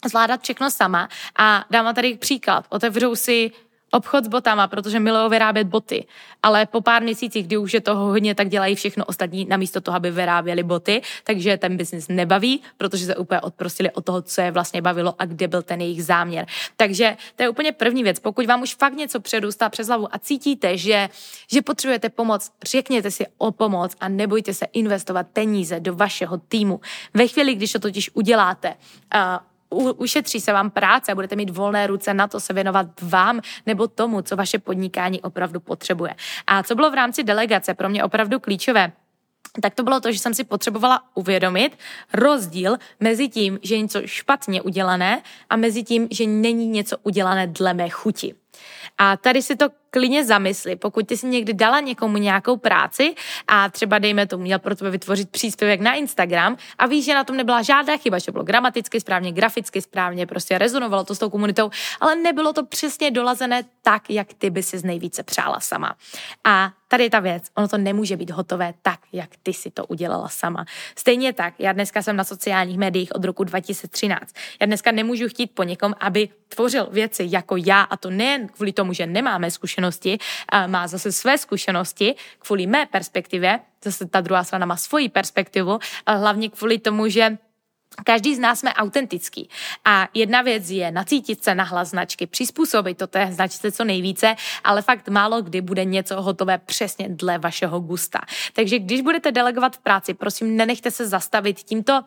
zvládat 0.05 0.41
všechno 0.41 0.71
sama 0.71 1.09
a 1.37 1.65
dám 1.69 1.95
tady 1.95 2.17
příklad. 2.17 2.65
Otevřou 2.69 3.15
si 3.15 3.51
obchod 3.95 4.25
s 4.25 4.27
botama, 4.27 4.67
protože 4.67 4.99
milují 4.99 5.29
vyrábět 5.29 5.67
boty, 5.67 6.05
ale 6.43 6.65
po 6.65 6.81
pár 6.81 7.03
měsících, 7.03 7.45
kdy 7.45 7.57
už 7.57 7.73
je 7.73 7.81
toho 7.81 8.05
hodně, 8.05 8.35
tak 8.35 8.49
dělají 8.49 8.75
všechno 8.75 9.05
ostatní 9.05 9.45
namísto 9.45 9.81
toho, 9.81 9.95
aby 9.95 10.11
vyráběli 10.11 10.63
boty, 10.63 11.01
takže 11.23 11.57
ten 11.57 11.77
biznis 11.77 12.07
nebaví, 12.07 12.61
protože 12.77 13.05
se 13.05 13.15
úplně 13.15 13.41
odprostili 13.41 13.91
od 13.91 14.05
toho, 14.05 14.21
co 14.21 14.41
je 14.41 14.51
vlastně 14.51 14.81
bavilo 14.81 15.15
a 15.19 15.25
kde 15.25 15.47
byl 15.47 15.61
ten 15.61 15.81
jejich 15.81 16.03
záměr. 16.03 16.45
Takže 16.77 17.17
to 17.35 17.43
je 17.43 17.49
úplně 17.49 17.71
první 17.71 18.03
věc. 18.03 18.19
Pokud 18.19 18.45
vám 18.45 18.61
už 18.61 18.75
fakt 18.75 18.93
něco 18.93 19.19
předůstá 19.19 19.69
přes 19.69 19.87
hlavu 19.87 20.07
a 20.15 20.19
cítíte, 20.19 20.77
že, 20.77 21.09
že 21.51 21.61
potřebujete 21.61 22.09
pomoc, 22.09 22.51
řekněte 22.67 23.11
si 23.11 23.25
o 23.37 23.51
pomoc 23.51 23.95
a 23.99 24.09
nebojte 24.09 24.53
se 24.53 24.65
investovat 24.73 25.27
peníze 25.33 25.79
do 25.79 25.95
vašeho 25.95 26.37
týmu. 26.37 26.79
Ve 27.13 27.27
chvíli, 27.27 27.55
když 27.55 27.71
to 27.71 27.79
totiž 27.79 28.09
uděláte, 28.13 28.69
uh, 29.15 29.54
ušetří 29.75 30.41
se 30.41 30.53
vám 30.53 30.69
práce 30.69 31.11
a 31.11 31.15
budete 31.15 31.35
mít 31.35 31.49
volné 31.49 31.87
ruce 31.87 32.13
na 32.13 32.27
to 32.27 32.39
se 32.39 32.53
věnovat 32.53 32.87
vám 33.01 33.41
nebo 33.65 33.87
tomu, 33.87 34.21
co 34.21 34.35
vaše 34.35 34.59
podnikání 34.59 35.21
opravdu 35.21 35.59
potřebuje. 35.59 36.15
A 36.47 36.63
co 36.63 36.75
bylo 36.75 36.91
v 36.91 36.93
rámci 36.93 37.23
delegace 37.23 37.73
pro 37.73 37.89
mě 37.89 38.03
opravdu 38.03 38.39
klíčové, 38.39 38.91
tak 39.61 39.75
to 39.75 39.83
bylo 39.83 39.99
to, 39.99 40.11
že 40.11 40.19
jsem 40.19 40.33
si 40.33 40.43
potřebovala 40.43 41.01
uvědomit 41.13 41.77
rozdíl 42.13 42.77
mezi 42.99 43.27
tím, 43.27 43.59
že 43.63 43.75
je 43.75 43.81
něco 43.81 44.01
špatně 44.05 44.61
udělané 44.61 45.21
a 45.49 45.55
mezi 45.55 45.83
tím, 45.83 46.07
že 46.11 46.27
není 46.27 46.67
něco 46.67 46.97
udělané 47.03 47.47
dle 47.47 47.73
mé 47.73 47.89
chuti. 47.89 48.35
A 48.97 49.17
tady 49.17 49.41
si 49.41 49.55
to 49.55 49.69
klidně 49.95 50.25
zamysli, 50.25 50.75
pokud 50.75 51.07
ty 51.07 51.17
si 51.17 51.27
někdy 51.27 51.53
dala 51.53 51.79
někomu 51.79 52.17
nějakou 52.17 52.57
práci 52.57 53.15
a 53.47 53.69
třeba 53.69 53.99
dejme 53.99 54.27
tomu, 54.27 54.43
měl 54.43 54.59
pro 54.59 54.75
tebe 54.75 54.91
vytvořit 54.91 55.29
příspěvek 55.29 55.79
na 55.81 55.93
Instagram 55.93 56.57
a 56.77 56.85
víš, 56.85 57.05
že 57.05 57.13
na 57.13 57.23
tom 57.23 57.37
nebyla 57.37 57.61
žádná 57.61 57.97
chyba, 57.97 58.19
že 58.19 58.31
bylo 58.31 58.43
gramaticky 58.43 58.99
správně, 58.99 59.31
graficky 59.31 59.81
správně, 59.81 60.25
prostě 60.27 60.57
rezonovalo 60.57 61.03
to 61.03 61.15
s 61.15 61.19
tou 61.19 61.29
komunitou, 61.29 61.69
ale 61.99 62.15
nebylo 62.15 62.53
to 62.53 62.65
přesně 62.65 63.11
dolazené 63.11 63.63
tak, 63.81 64.09
jak 64.09 64.33
ty 64.33 64.49
by 64.49 64.63
si 64.63 64.77
z 64.77 64.83
nejvíce 64.83 65.23
přála 65.23 65.59
sama. 65.59 65.95
A 66.43 66.71
tady 66.87 67.03
je 67.03 67.09
ta 67.09 67.19
věc, 67.19 67.43
ono 67.55 67.67
to 67.67 67.77
nemůže 67.77 68.17
být 68.17 68.29
hotové 68.29 68.73
tak, 68.81 68.99
jak 69.13 69.29
ty 69.43 69.53
si 69.53 69.71
to 69.71 69.85
udělala 69.85 70.29
sama. 70.29 70.65
Stejně 70.97 71.33
tak, 71.33 71.53
já 71.59 71.73
dneska 71.73 72.01
jsem 72.01 72.15
na 72.15 72.23
sociálních 72.23 72.77
médiích 72.77 73.15
od 73.15 73.25
roku 73.25 73.43
2013. 73.43 74.35
Já 74.61 74.65
dneska 74.65 74.91
nemůžu 74.91 75.29
chtít 75.29 75.51
po 75.53 75.63
někom, 75.63 75.93
aby 75.99 76.29
tvořil 76.49 76.87
věci 76.91 77.27
jako 77.29 77.55
já 77.55 77.81
a 77.81 77.97
to 77.97 78.09
nejen 78.09 78.44
kvůli 78.47 78.73
tomu, 78.73 78.93
že 78.93 79.07
nemáme 79.07 79.51
zkušenosti, 79.51 80.17
má 80.67 80.87
zase 80.87 81.11
své 81.11 81.37
zkušenosti, 81.37 82.15
kvůli 82.39 82.67
mé 82.67 82.85
perspektivě, 82.85 83.59
zase 83.83 84.05
ta 84.05 84.21
druhá 84.21 84.43
strana 84.43 84.65
má 84.65 84.77
svoji 84.77 85.09
perspektivu, 85.09 85.79
hlavně 86.07 86.49
kvůli 86.49 86.79
tomu, 86.79 87.07
že 87.07 87.37
Každý 88.03 88.35
z 88.35 88.39
nás 88.39 88.59
jsme 88.59 88.73
autentický. 88.73 89.49
A 89.85 90.07
jedna 90.13 90.41
věc 90.41 90.69
je 90.69 90.91
nacítit 90.91 91.43
se 91.43 91.55
na 91.55 91.63
hlas 91.63 91.89
značky, 91.89 92.27
přizpůsobit 92.27 92.97
to 92.97 93.07
té 93.07 93.27
značce 93.31 93.71
co 93.71 93.83
nejvíce, 93.83 94.35
ale 94.63 94.81
fakt 94.81 95.07
málo 95.09 95.41
kdy 95.41 95.61
bude 95.61 95.85
něco 95.85 96.21
hotové 96.21 96.57
přesně 96.57 97.09
dle 97.09 97.37
vašeho 97.37 97.79
gusta. 97.79 98.19
Takže 98.53 98.79
když 98.79 99.01
budete 99.01 99.31
delegovat 99.31 99.75
v 99.75 99.79
práci, 99.79 100.13
prosím, 100.13 100.57
nenechte 100.57 100.91
se 100.91 101.07
zastavit 101.07 101.63
tímto 101.63 102.01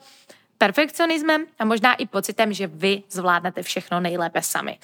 perfekcionismem 0.58 1.46
a 1.58 1.64
možná 1.64 1.94
i 1.94 2.06
pocitem, 2.06 2.52
že 2.52 2.66
vy 2.66 3.02
zvládnete 3.10 3.62
všechno 3.62 4.00
nejlépe 4.00 4.42
sami. 4.42 4.78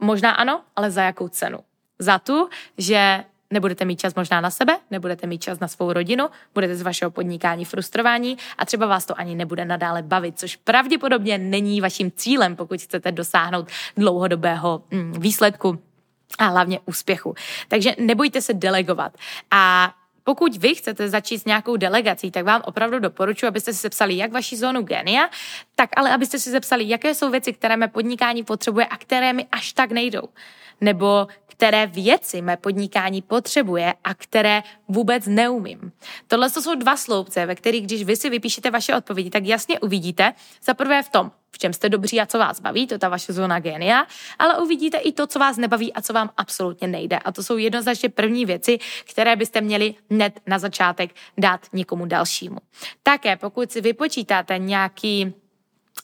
Možná 0.00 0.30
ano, 0.30 0.60
ale 0.76 0.90
za 0.90 1.02
jakou 1.02 1.28
cenu? 1.28 1.58
Za 1.98 2.18
tu, 2.18 2.48
že 2.78 3.24
nebudete 3.50 3.84
mít 3.84 4.00
čas 4.00 4.14
možná 4.14 4.40
na 4.40 4.50
sebe, 4.50 4.78
nebudete 4.90 5.26
mít 5.26 5.42
čas 5.42 5.60
na 5.60 5.68
svou 5.68 5.92
rodinu, 5.92 6.28
budete 6.54 6.76
z 6.76 6.82
vašeho 6.82 7.10
podnikání 7.10 7.64
frustrovaní 7.64 8.38
a 8.58 8.64
třeba 8.66 8.86
vás 8.86 9.06
to 9.06 9.20
ani 9.20 9.34
nebude 9.34 9.64
nadále 9.64 10.02
bavit, 10.02 10.38
což 10.38 10.56
pravděpodobně 10.56 11.38
není 11.38 11.80
vaším 11.80 12.12
cílem, 12.16 12.56
pokud 12.56 12.80
chcete 12.80 13.12
dosáhnout 13.12 13.68
dlouhodobého 13.96 14.82
mm, 14.90 15.12
výsledku 15.12 15.78
a 16.38 16.46
hlavně 16.46 16.80
úspěchu. 16.84 17.34
Takže 17.68 17.94
nebojte 17.98 18.42
se 18.42 18.54
delegovat. 18.54 19.12
A 19.50 19.94
pokud 20.28 20.56
vy 20.56 20.74
chcete 20.74 21.08
začít 21.08 21.38
s 21.38 21.44
nějakou 21.44 21.76
delegací, 21.76 22.30
tak 22.30 22.44
vám 22.44 22.62
opravdu 22.64 22.98
doporučuji, 22.98 23.46
abyste 23.46 23.72
si 23.72 23.78
sepsali 23.78 24.16
jak 24.16 24.32
vaši 24.32 24.56
zónu 24.56 24.82
genia, 24.82 25.30
tak 25.74 25.90
ale 25.96 26.12
abyste 26.12 26.38
si 26.38 26.50
sepsali, 26.50 26.88
jaké 26.88 27.14
jsou 27.14 27.30
věci, 27.30 27.52
které 27.52 27.76
mé 27.76 27.88
podnikání 27.88 28.44
potřebuje 28.44 28.86
a 28.86 28.96
které 28.96 29.32
mi 29.32 29.46
až 29.52 29.72
tak 29.72 29.90
nejdou. 29.90 30.28
Nebo 30.80 31.26
které 31.58 31.86
věci 31.86 32.42
mé 32.42 32.56
podnikání 32.56 33.22
potřebuje 33.22 33.94
a 34.04 34.14
které 34.14 34.62
vůbec 34.88 35.26
neumím. 35.26 35.92
Tohle 36.26 36.50
jsou 36.50 36.74
dva 36.74 36.96
sloupce, 36.96 37.46
ve 37.46 37.54
kterých, 37.54 37.84
když 37.86 38.02
vy 38.02 38.16
si 38.16 38.30
vypíšete 38.30 38.70
vaše 38.70 38.94
odpovědi, 38.94 39.30
tak 39.30 39.44
jasně 39.44 39.80
uvidíte, 39.80 40.32
za 40.62 40.74
prvé 40.74 41.02
v 41.02 41.08
tom, 41.08 41.30
v 41.50 41.58
čem 41.58 41.72
jste 41.72 41.88
dobří 41.88 42.20
a 42.20 42.26
co 42.26 42.38
vás 42.38 42.60
baví, 42.60 42.86
to 42.86 42.94
je 42.94 42.98
ta 42.98 43.08
vaše 43.08 43.32
zóna 43.32 43.58
genia, 43.58 44.06
ale 44.38 44.58
uvidíte 44.58 44.98
i 44.98 45.12
to, 45.12 45.26
co 45.26 45.38
vás 45.38 45.56
nebaví 45.56 45.92
a 45.92 46.02
co 46.02 46.12
vám 46.12 46.30
absolutně 46.36 46.88
nejde. 46.88 47.18
A 47.18 47.32
to 47.32 47.42
jsou 47.42 47.56
jednoznačně 47.56 48.08
první 48.08 48.46
věci, 48.46 48.78
které 49.10 49.36
byste 49.36 49.60
měli 49.60 49.94
hned 50.10 50.40
na 50.46 50.58
začátek 50.58 51.10
dát 51.38 51.66
někomu 51.72 52.06
dalšímu. 52.06 52.58
Také 53.02 53.36
pokud 53.36 53.72
si 53.72 53.80
vypočítáte 53.80 54.58
nějaký 54.58 55.34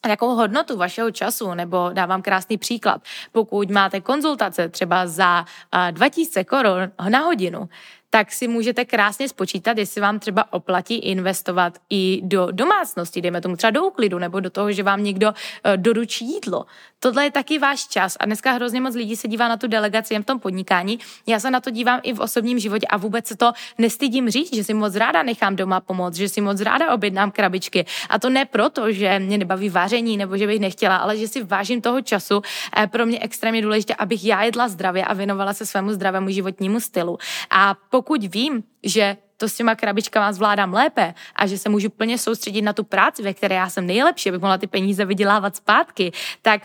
jakou 0.08 0.34
hodnotu 0.34 0.76
vašeho 0.76 1.11
času, 1.11 1.54
nebo 1.54 1.90
dávám 1.92 2.23
krásný 2.23 2.58
příklad, 2.58 3.02
pokud 3.32 3.70
máte 3.70 4.00
konzultace 4.00 4.68
třeba 4.68 5.06
za 5.06 5.44
2000 5.90 6.44
korun 6.44 6.90
na 7.08 7.18
hodinu, 7.18 7.68
tak 8.14 8.32
si 8.32 8.49
můžete 8.49 8.84
krásně 8.84 9.28
spočítat, 9.28 9.78
jestli 9.78 10.00
vám 10.00 10.18
třeba 10.18 10.52
oplatí 10.52 10.94
investovat 10.99 11.78
i 11.90 12.20
do 12.23 12.49
domácnosti, 12.52 13.20
dejme 13.20 13.40
tomu 13.40 13.56
třeba 13.56 13.70
do 13.70 13.84
úklidu, 13.84 14.18
nebo 14.18 14.40
do 14.40 14.50
toho, 14.50 14.73
že 14.73 14.82
vám 14.82 15.04
někdo 15.04 15.28
uh, 15.28 15.76
doručí 15.76 16.32
jídlo. 16.32 16.64
Tohle 17.04 17.25
je 17.25 17.30
taky 17.30 17.58
váš 17.58 17.87
čas 17.87 18.16
a 18.20 18.26
dneska 18.26 18.52
hrozně 18.52 18.80
moc 18.80 18.94
lidí 18.94 19.16
se 19.16 19.28
dívá 19.28 19.49
na 19.49 19.56
tu 19.56 19.66
delegaci 19.66 20.14
jen 20.14 20.23
v 20.23 20.26
tom 20.26 20.40
podnikání. 20.40 20.99
Já 21.26 21.40
se 21.40 21.50
na 21.50 21.61
to 21.61 21.70
dívám 21.70 22.00
i 22.02 22.12
v 22.12 22.20
osobním 22.20 22.58
životě 22.58 22.87
a 22.87 22.96
vůbec 22.96 23.26
se 23.26 23.37
to 23.37 23.52
nestydím 23.78 24.30
říct, 24.30 24.54
že 24.54 24.64
si 24.64 24.75
moc 24.75 24.94
ráda 24.94 25.23
nechám 25.23 25.56
doma 25.56 25.80
pomoct, 25.80 26.14
že 26.14 26.28
si 26.28 26.40
moc 26.40 26.61
ráda 26.61 26.94
objednám 26.94 27.30
krabičky. 27.30 27.84
A 28.08 28.18
to 28.18 28.30
ne 28.30 28.44
proto, 28.44 28.92
že 28.92 29.18
mě 29.18 29.38
nebaví 29.38 29.68
vaření 29.68 30.16
nebo 30.16 30.37
že 30.37 30.46
bych 30.46 30.61
nechtěla, 30.61 30.96
ale 30.96 31.16
že 31.16 31.28
si 31.28 31.42
vážím 31.42 31.80
toho 31.80 32.00
času. 32.00 32.42
Pro 32.90 33.06
mě 33.06 33.18
extrémně 33.20 33.62
důležité, 33.62 33.94
abych 33.94 34.25
já 34.25 34.42
jedla 34.42 34.68
zdravě 34.68 35.04
a 35.04 35.14
věnovala 35.14 35.52
se 35.52 35.66
svému 35.66 35.92
zdravému 35.92 36.30
životnímu 36.30 36.80
stylu. 36.80 37.18
A 37.50 37.75
pokud 37.90 38.25
vím, 38.25 38.62
že 38.82 39.16
to 39.37 39.49
s 39.49 39.54
těma 39.54 39.75
krabičkama 39.75 40.32
zvládám 40.32 40.73
lépe 40.73 41.14
a 41.37 41.46
že 41.46 41.58
se 41.58 41.68
můžu 41.68 41.90
plně 41.90 42.18
soustředit 42.18 42.62
na 42.62 42.73
tu 42.73 42.84
práci, 42.84 43.23
ve 43.23 43.34
které 43.34 43.54
já 43.54 43.68
jsem 43.68 43.87
nejlepší, 43.87 44.28
abych 44.28 44.40
mohla 44.40 44.58
ty 44.58 44.66
peníze 44.66 45.04
vydělávat 45.04 45.56
zpátky, 45.56 46.12
tak 46.42 46.62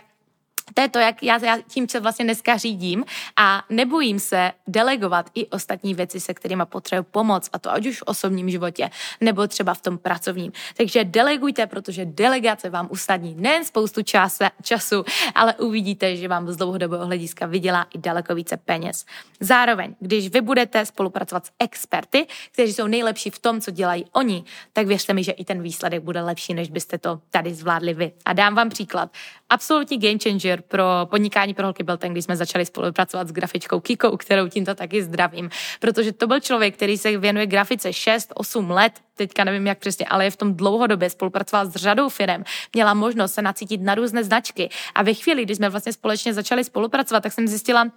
to 0.73 0.81
je 0.81 0.89
to, 0.89 0.99
jak 0.99 1.23
já, 1.23 1.45
já 1.45 1.57
tím 1.67 1.89
se 1.89 1.99
vlastně 1.99 2.25
dneska 2.25 2.57
řídím 2.57 3.05
a 3.35 3.63
nebojím 3.69 4.19
se 4.19 4.51
delegovat 4.67 5.29
i 5.35 5.47
ostatní 5.47 5.93
věci, 5.93 6.19
se 6.19 6.33
kterými 6.33 6.63
potřebuji 6.65 7.03
pomoc, 7.03 7.49
a 7.53 7.59
to 7.59 7.71
ať 7.71 7.85
už 7.85 7.99
v 7.99 8.03
osobním 8.05 8.49
životě, 8.49 8.89
nebo 9.21 9.47
třeba 9.47 9.73
v 9.73 9.81
tom 9.81 9.97
pracovním. 9.97 10.51
Takže 10.77 11.03
delegujte, 11.03 11.67
protože 11.67 12.05
delegace 12.05 12.69
vám 12.69 12.87
usnadní 12.91 13.35
nejen 13.35 13.65
spoustu 13.65 14.03
čase, 14.03 14.49
času, 14.63 15.05
ale 15.35 15.53
uvidíte, 15.53 16.15
že 16.15 16.27
vám 16.27 16.47
z 16.47 16.57
dlouhodobého 16.57 17.05
hlediska 17.05 17.45
vydělá 17.45 17.87
i 17.93 17.97
daleko 17.97 18.35
více 18.35 18.57
peněz. 18.57 19.05
Zároveň, 19.39 19.95
když 19.99 20.29
vy 20.29 20.41
budete 20.41 20.85
spolupracovat 20.85 21.45
s 21.45 21.51
experty, 21.59 22.27
kteří 22.51 22.73
jsou 22.73 22.87
nejlepší 22.87 23.29
v 23.29 23.39
tom, 23.39 23.61
co 23.61 23.71
dělají 23.71 24.05
oni, 24.11 24.43
tak 24.73 24.87
věřte 24.87 25.13
mi, 25.13 25.23
že 25.23 25.31
i 25.31 25.45
ten 25.45 25.61
výsledek 25.61 26.03
bude 26.03 26.21
lepší, 26.21 26.53
než 26.53 26.69
byste 26.69 26.97
to 26.97 27.21
tady 27.29 27.53
zvládli 27.53 27.93
vy. 27.93 28.11
A 28.25 28.33
dám 28.33 28.55
vám 28.55 28.69
příklad. 28.69 29.11
Absolutní 29.49 29.97
game 29.97 30.17
changer 30.23 30.61
pro 30.61 30.83
podnikání 31.05 31.53
pro 31.53 31.65
holky 31.65 31.83
byl 31.83 31.97
ten, 31.97 32.11
když 32.11 32.25
jsme 32.25 32.35
začali 32.35 32.65
spolupracovat 32.65 33.27
s 33.27 33.31
grafičkou 33.31 33.79
Kikou, 33.79 34.17
kterou 34.17 34.47
tímto 34.47 34.75
taky 34.75 35.03
zdravím, 35.03 35.49
protože 35.79 36.13
to 36.13 36.27
byl 36.27 36.39
člověk, 36.39 36.75
který 36.75 36.97
se 36.97 37.17
věnuje 37.17 37.45
grafice 37.45 37.89
6-8 37.89 38.69
let, 38.69 38.93
teďka 39.15 39.43
nevím 39.43 39.67
jak 39.67 39.79
přesně, 39.79 40.05
ale 40.05 40.23
je 40.23 40.31
v 40.31 40.37
tom 40.37 40.55
dlouhodobě, 40.55 41.09
spolupracoval 41.09 41.65
s 41.65 41.75
řadou 41.75 42.09
firm, 42.09 42.43
měla 42.73 42.93
možnost 42.93 43.33
se 43.33 43.41
nacítit 43.41 43.81
na 43.81 43.95
různé 43.95 44.23
značky. 44.23 44.69
A 44.95 45.03
ve 45.03 45.13
chvíli, 45.13 45.43
kdy 45.45 45.55
jsme 45.55 45.69
vlastně 45.69 45.93
společně 45.93 46.33
začali 46.33 46.63
spolupracovat, 46.63 47.23
tak 47.23 47.33
jsem 47.33 47.47
zjistila, 47.47 47.91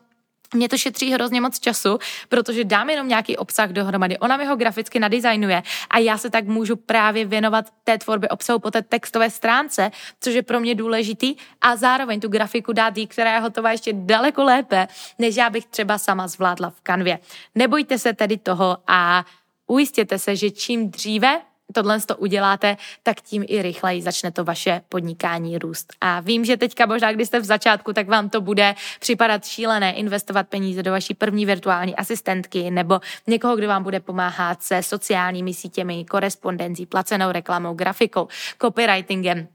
mě 0.55 0.69
to 0.69 0.79
šetří 0.79 1.13
hrozně 1.13 1.41
moc 1.41 1.59
času, 1.59 1.99
protože 2.29 2.65
dám 2.65 2.91
jenom 2.91 3.09
nějaký 3.09 3.37
obsah 3.37 3.71
dohromady. 3.71 4.19
Ona 4.19 4.37
mi 4.37 4.47
ho 4.47 4.57
graficky 4.57 5.01
nadizajnuje 5.01 5.63
a 5.91 5.99
já 5.99 6.19
se 6.19 6.31
tak 6.31 6.47
můžu 6.47 6.77
právě 6.77 7.25
věnovat 7.25 7.67
té 7.85 7.99
tvorbě 7.99 8.29
obsahu 8.29 8.59
po 8.59 8.71
té 8.71 8.83
textové 8.83 9.31
stránce, 9.31 9.91
což 10.21 10.35
je 10.35 10.43
pro 10.43 10.61
mě 10.61 10.75
důležitý 10.75 11.37
a 11.61 11.77
zároveň 11.77 12.21
tu 12.21 12.29
grafiku 12.29 12.73
dát 12.73 12.97
jí, 12.97 13.07
která 13.07 13.35
je 13.35 13.41
hotová 13.41 13.73
ještě 13.73 13.93
daleko 13.93 14.45
lépe, 14.45 14.89
než 15.19 15.37
já 15.37 15.51
bych 15.51 15.67
třeba 15.67 15.99
sama 15.99 16.29
zvládla 16.29 16.71
v 16.71 16.81
kanvě. 16.81 17.19
Nebojte 17.55 17.99
se 17.99 18.13
tedy 18.13 18.37
toho 18.37 18.77
a 18.87 19.25
ujistěte 19.67 20.19
se, 20.19 20.37
že 20.37 20.51
čím 20.51 20.91
dříve 20.91 21.41
tohle 21.73 22.01
to 22.01 22.17
uděláte, 22.17 22.77
tak 23.03 23.21
tím 23.21 23.45
i 23.49 23.63
rychleji 23.63 24.03
začne 24.03 24.33
to 24.33 24.45
vaše 24.45 24.81
podnikání 24.89 25.59
růst. 25.59 25.93
A 26.01 26.21
vím, 26.21 26.45
že 26.45 26.57
teďka 26.57 26.87
možná, 26.87 27.13
když 27.13 27.29
jste 27.29 27.41
v 27.41 27.45
začátku, 27.45 27.93
tak 27.93 28.09
vám 28.09 28.29
to 28.31 28.41
bude 28.41 28.75
připadat 29.01 29.45
šílené 29.45 29.93
investovat 29.93 30.49
peníze 30.49 30.83
do 30.83 30.91
vaší 30.91 31.15
první 31.15 31.47
virtuální 31.47 31.97
asistentky 31.97 32.71
nebo 32.71 33.01
někoho, 33.27 33.57
kdo 33.57 33.69
vám 33.69 33.83
bude 33.83 34.01
pomáhat 34.01 34.63
se 34.63 34.83
sociálními 34.83 35.55
sítěmi, 35.55 36.05
korespondencí, 36.05 36.87
placenou 36.87 37.33
reklamou, 37.33 37.75
grafikou, 37.75 38.29
copywritingem, 38.63 39.49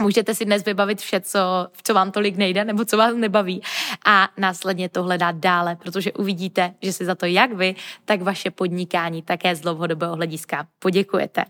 Můžete 0.00 0.34
si 0.34 0.44
dnes 0.44 0.64
vybavit 0.64 1.00
vše, 1.00 1.20
co, 1.20 1.38
co 1.82 1.94
vám 1.94 2.12
tolik 2.12 2.36
nejde 2.36 2.64
nebo 2.64 2.84
co 2.84 2.96
vás 2.96 3.14
nebaví 3.14 3.62
a 4.06 4.28
následně 4.36 4.88
to 4.88 5.02
hledat 5.02 5.36
dále, 5.36 5.76
protože 5.76 6.12
uvidíte, 6.12 6.74
že 6.82 6.92
si 6.92 7.04
za 7.04 7.14
to 7.14 7.26
jak 7.26 7.52
vy, 7.52 7.74
tak 8.04 8.22
vaše 8.22 8.50
podnikání 8.50 9.22
také 9.22 9.56
z 9.56 9.60
dlouhodobého 9.60 10.16
hlediska 10.16 10.66
poděkujete. 10.78 11.44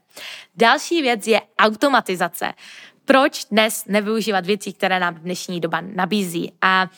Další 0.56 1.02
věc 1.02 1.26
je 1.26 1.40
automatizace 1.58 2.52
proč 3.04 3.44
dnes 3.44 3.84
nevyužívat 3.86 4.46
věcí, 4.46 4.72
které 4.72 5.00
nám 5.00 5.14
dnešní 5.14 5.60
doba 5.60 5.80
nabízí. 5.80 6.52
A 6.62 6.90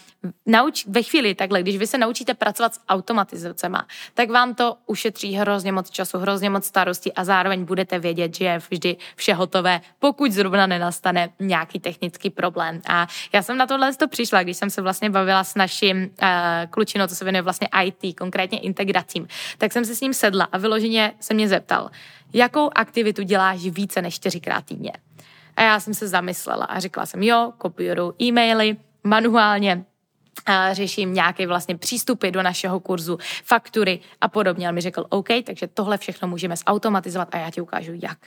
nauč, 0.47 0.87
ve 0.87 1.03
chvíli 1.03 1.35
takhle, 1.35 1.63
když 1.63 1.77
vy 1.77 1.87
se 1.87 1.99
naučíte 1.99 2.35
pracovat 2.35 2.75
s 2.75 2.81
automatizacemi, 2.89 3.79
tak 4.15 4.31
vám 4.31 4.55
to 4.55 4.77
ušetří 4.87 5.35
hrozně 5.35 5.73
moc 5.73 5.91
času, 5.91 6.19
hrozně 6.19 6.51
moc 6.51 6.67
starostí 6.67 7.13
a 7.13 7.25
zároveň 7.25 7.65
budete 7.65 7.99
vědět, 7.99 8.37
že 8.37 8.45
je 8.45 8.59
vždy 8.71 8.97
vše 9.17 9.35
hotové, 9.35 9.81
pokud 9.99 10.33
zrovna 10.33 10.67
nenastane 10.67 11.29
nějaký 11.41 11.81
technický 11.81 12.31
problém. 12.31 12.81
A 12.89 13.07
já 13.33 13.43
jsem 13.43 13.57
na 13.57 13.67
tohle 13.67 13.95
to 13.95 14.09
přišla, 14.09 14.43
když 14.43 14.57
jsem 14.57 14.71
se 14.71 14.83
vlastně 14.83 15.11
bavila 15.11 15.45
s 15.45 15.55
naším 15.55 15.97
uh, 16.03 16.29
klučinou, 16.71 17.07
co 17.07 17.15
se 17.15 17.25
věnuje 17.25 17.43
vlastně 17.43 17.69
IT, 17.85 18.19
konkrétně 18.19 18.59
integracím, 18.59 19.29
tak 19.59 19.73
jsem 19.73 19.85
se 19.85 19.97
s 19.97 20.01
ním 20.01 20.15
sedla 20.15 20.49
a 20.53 20.59
vyloženě 20.59 21.13
se 21.21 21.35
mě 21.35 21.49
zeptal, 21.49 21.91
jakou 22.33 22.71
aktivitu 22.75 23.23
děláš 23.23 23.59
více 23.61 24.03
než 24.03 24.15
čtyřikrát 24.15 24.65
týdně. 24.65 24.93
A 25.57 25.63
já 25.63 25.81
jsem 25.81 25.95
se 25.95 26.09
zamyslela 26.09 26.65
a 26.65 26.81
řekla 26.81 27.07
jsem, 27.07 27.23
jo, 27.23 27.53
kopíruju 27.59 28.15
e-maily 28.23 28.77
manuálně, 29.05 29.85
a 30.47 30.75
řeším 30.75 31.15
nějaké 31.15 31.47
vlastně 31.47 31.77
přístupy 31.77 32.31
do 32.31 32.43
našeho 32.43 32.81
kurzu, 32.81 33.19
faktury 33.45 34.01
a 34.21 34.29
podobně. 34.29 34.69
On 34.69 34.75
mi 34.75 34.81
řekl, 34.81 35.07
OK, 35.09 35.29
takže 35.45 35.67
tohle 35.67 35.99
všechno 35.99 36.29
můžeme 36.29 36.55
zautomatizovat 36.57 37.35
a 37.35 37.39
já 37.39 37.51
ti 37.51 37.61
ukážu 37.61 37.93
jak. 38.03 38.19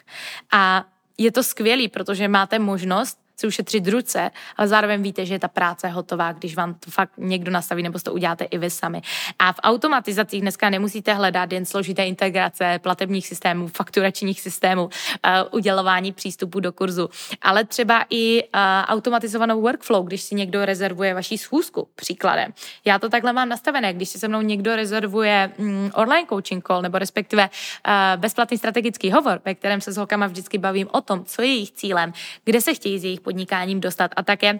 A 0.51 0.85
je 1.17 1.31
to 1.31 1.43
skvělý, 1.43 1.87
protože 1.87 2.27
máte 2.27 2.59
možnost 2.59 3.19
chci 3.39 3.47
ušetřit 3.47 3.87
ruce, 3.87 4.31
ale 4.57 4.67
zároveň 4.67 5.01
víte, 5.01 5.25
že 5.25 5.33
je 5.33 5.39
ta 5.39 5.47
práce 5.47 5.87
hotová, 5.87 6.31
když 6.31 6.55
vám 6.55 6.73
to 6.73 6.91
fakt 6.91 7.11
někdo 7.17 7.51
nastaví, 7.51 7.83
nebo 7.83 7.99
to 7.99 8.13
uděláte 8.13 8.43
i 8.43 8.57
vy 8.57 8.69
sami. 8.69 9.01
A 9.39 9.53
v 9.53 9.59
automatizacích 9.63 10.41
dneska 10.41 10.69
nemusíte 10.69 11.13
hledat 11.13 11.51
jen 11.51 11.65
složité 11.65 12.05
integrace 12.05 12.79
platebních 12.83 13.27
systémů, 13.27 13.67
fakturačních 13.67 14.41
systémů, 14.41 14.83
uh, 14.83 14.91
udělování 15.51 16.11
přístupu 16.11 16.59
do 16.59 16.71
kurzu, 16.71 17.09
ale 17.41 17.65
třeba 17.65 18.05
i 18.09 18.43
uh, 18.43 18.49
automatizovanou 18.85 19.61
workflow, 19.61 20.05
když 20.05 20.21
si 20.21 20.35
někdo 20.35 20.65
rezervuje 20.65 21.13
vaší 21.13 21.37
schůzku, 21.37 21.87
příkladem. 21.95 22.53
Já 22.85 22.99
to 22.99 23.09
takhle 23.09 23.33
mám 23.33 23.49
nastavené, 23.49 23.93
když 23.93 24.09
si 24.09 24.19
se 24.19 24.27
mnou 24.27 24.41
někdo 24.41 24.75
rezervuje 24.75 25.51
mm, 25.57 25.91
online 25.93 26.27
coaching 26.29 26.67
call, 26.67 26.81
nebo 26.81 26.99
respektive 26.99 27.43
uh, 27.49 27.93
bezplatný 28.21 28.57
strategický 28.57 29.11
hovor, 29.11 29.41
ve 29.45 29.55
kterém 29.55 29.81
se 29.81 29.91
s 29.91 29.97
holkama 29.97 30.27
vždycky 30.27 30.57
bavím 30.57 30.87
o 30.91 31.01
tom, 31.01 31.25
co 31.25 31.41
je 31.41 31.47
jejich 31.47 31.71
cílem, 31.71 32.13
kde 32.45 32.61
se 32.61 32.73
chtějí 32.73 32.99
s 32.99 33.03
jejich 33.03 33.21
podnikáním 33.29 33.79
dostat 33.79 34.11
a 34.15 34.23
také 34.23 34.59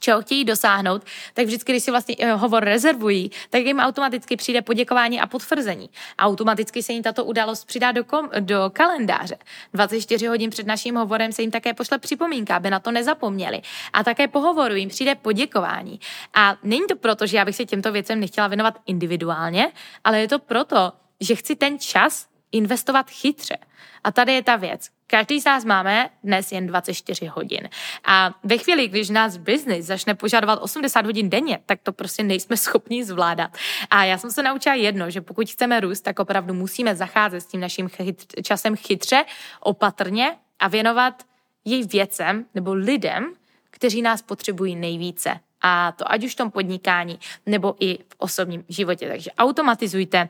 čeho 0.00 0.22
chtějí 0.22 0.44
dosáhnout, 0.44 1.02
tak 1.34 1.46
vždycky, 1.46 1.72
když 1.72 1.82
si 1.82 1.90
vlastně 1.90 2.16
eh, 2.18 2.32
hovor 2.32 2.64
rezervují, 2.64 3.30
tak 3.50 3.62
jim 3.62 3.78
automaticky 3.78 4.36
přijde 4.36 4.62
poděkování 4.62 5.20
a 5.20 5.26
potvrzení. 5.26 5.90
Automaticky 6.18 6.82
se 6.82 6.92
jim 6.92 7.02
tato 7.02 7.24
událost 7.24 7.64
přidá 7.64 7.92
do, 7.92 8.04
kom, 8.04 8.30
do 8.40 8.70
kalendáře. 8.72 9.38
24 9.74 10.26
hodin 10.26 10.50
před 10.50 10.66
naším 10.66 10.96
hovorem 10.96 11.32
se 11.32 11.42
jim 11.42 11.50
také 11.50 11.74
pošle 11.74 11.98
připomínka, 11.98 12.56
aby 12.56 12.70
na 12.70 12.80
to 12.80 12.90
nezapomněli. 12.90 13.62
A 13.92 14.04
také 14.04 14.28
po 14.28 14.40
hovoru 14.40 14.74
jim 14.74 14.88
přijde 14.88 15.14
poděkování. 15.14 16.00
A 16.34 16.56
není 16.62 16.86
to 16.88 16.96
proto, 16.96 17.26
že 17.26 17.36
já 17.36 17.44
bych 17.44 17.56
se 17.56 17.64
těmto 17.64 17.92
věcem 17.92 18.20
nechtěla 18.20 18.48
věnovat 18.48 18.78
individuálně, 18.86 19.72
ale 20.04 20.20
je 20.20 20.28
to 20.28 20.38
proto, 20.38 20.92
že 21.20 21.34
chci 21.34 21.56
ten 21.56 21.78
čas 21.78 22.31
investovat 22.52 23.10
chytře. 23.10 23.56
A 24.04 24.12
tady 24.12 24.32
je 24.32 24.42
ta 24.42 24.56
věc. 24.56 24.88
Každý 25.06 25.40
z 25.40 25.44
nás 25.44 25.64
máme 25.64 26.10
dnes 26.24 26.52
jen 26.52 26.66
24 26.66 27.26
hodin. 27.26 27.68
A 28.04 28.34
ve 28.44 28.58
chvíli, 28.58 28.88
když 28.88 29.10
nás 29.10 29.36
biznis 29.36 29.86
začne 29.86 30.14
požadovat 30.14 30.58
80 30.62 31.06
hodin 31.06 31.30
denně, 31.30 31.58
tak 31.66 31.80
to 31.82 31.92
prostě 31.92 32.22
nejsme 32.22 32.56
schopni 32.56 33.04
zvládat. 33.04 33.50
A 33.90 34.04
já 34.04 34.18
jsem 34.18 34.30
se 34.30 34.42
naučila 34.42 34.74
jedno, 34.74 35.10
že 35.10 35.20
pokud 35.20 35.50
chceme 35.50 35.80
růst, 35.80 36.00
tak 36.00 36.18
opravdu 36.18 36.54
musíme 36.54 36.96
zacházet 36.96 37.42
s 37.42 37.46
tím 37.46 37.60
naším 37.60 37.88
chytř, 37.88 38.26
časem 38.42 38.76
chytře, 38.76 39.24
opatrně 39.60 40.36
a 40.58 40.68
věnovat 40.68 41.22
jej 41.64 41.86
věcem 41.86 42.44
nebo 42.54 42.74
lidem, 42.74 43.34
kteří 43.70 44.02
nás 44.02 44.22
potřebují 44.22 44.76
nejvíce. 44.76 45.40
A 45.60 45.92
to 45.92 46.12
ať 46.12 46.24
už 46.24 46.32
v 46.32 46.36
tom 46.36 46.50
podnikání 46.50 47.18
nebo 47.46 47.74
i 47.80 47.98
v 47.98 48.14
osobním 48.18 48.64
životě. 48.68 49.08
Takže 49.08 49.30
automatizujte 49.38 50.28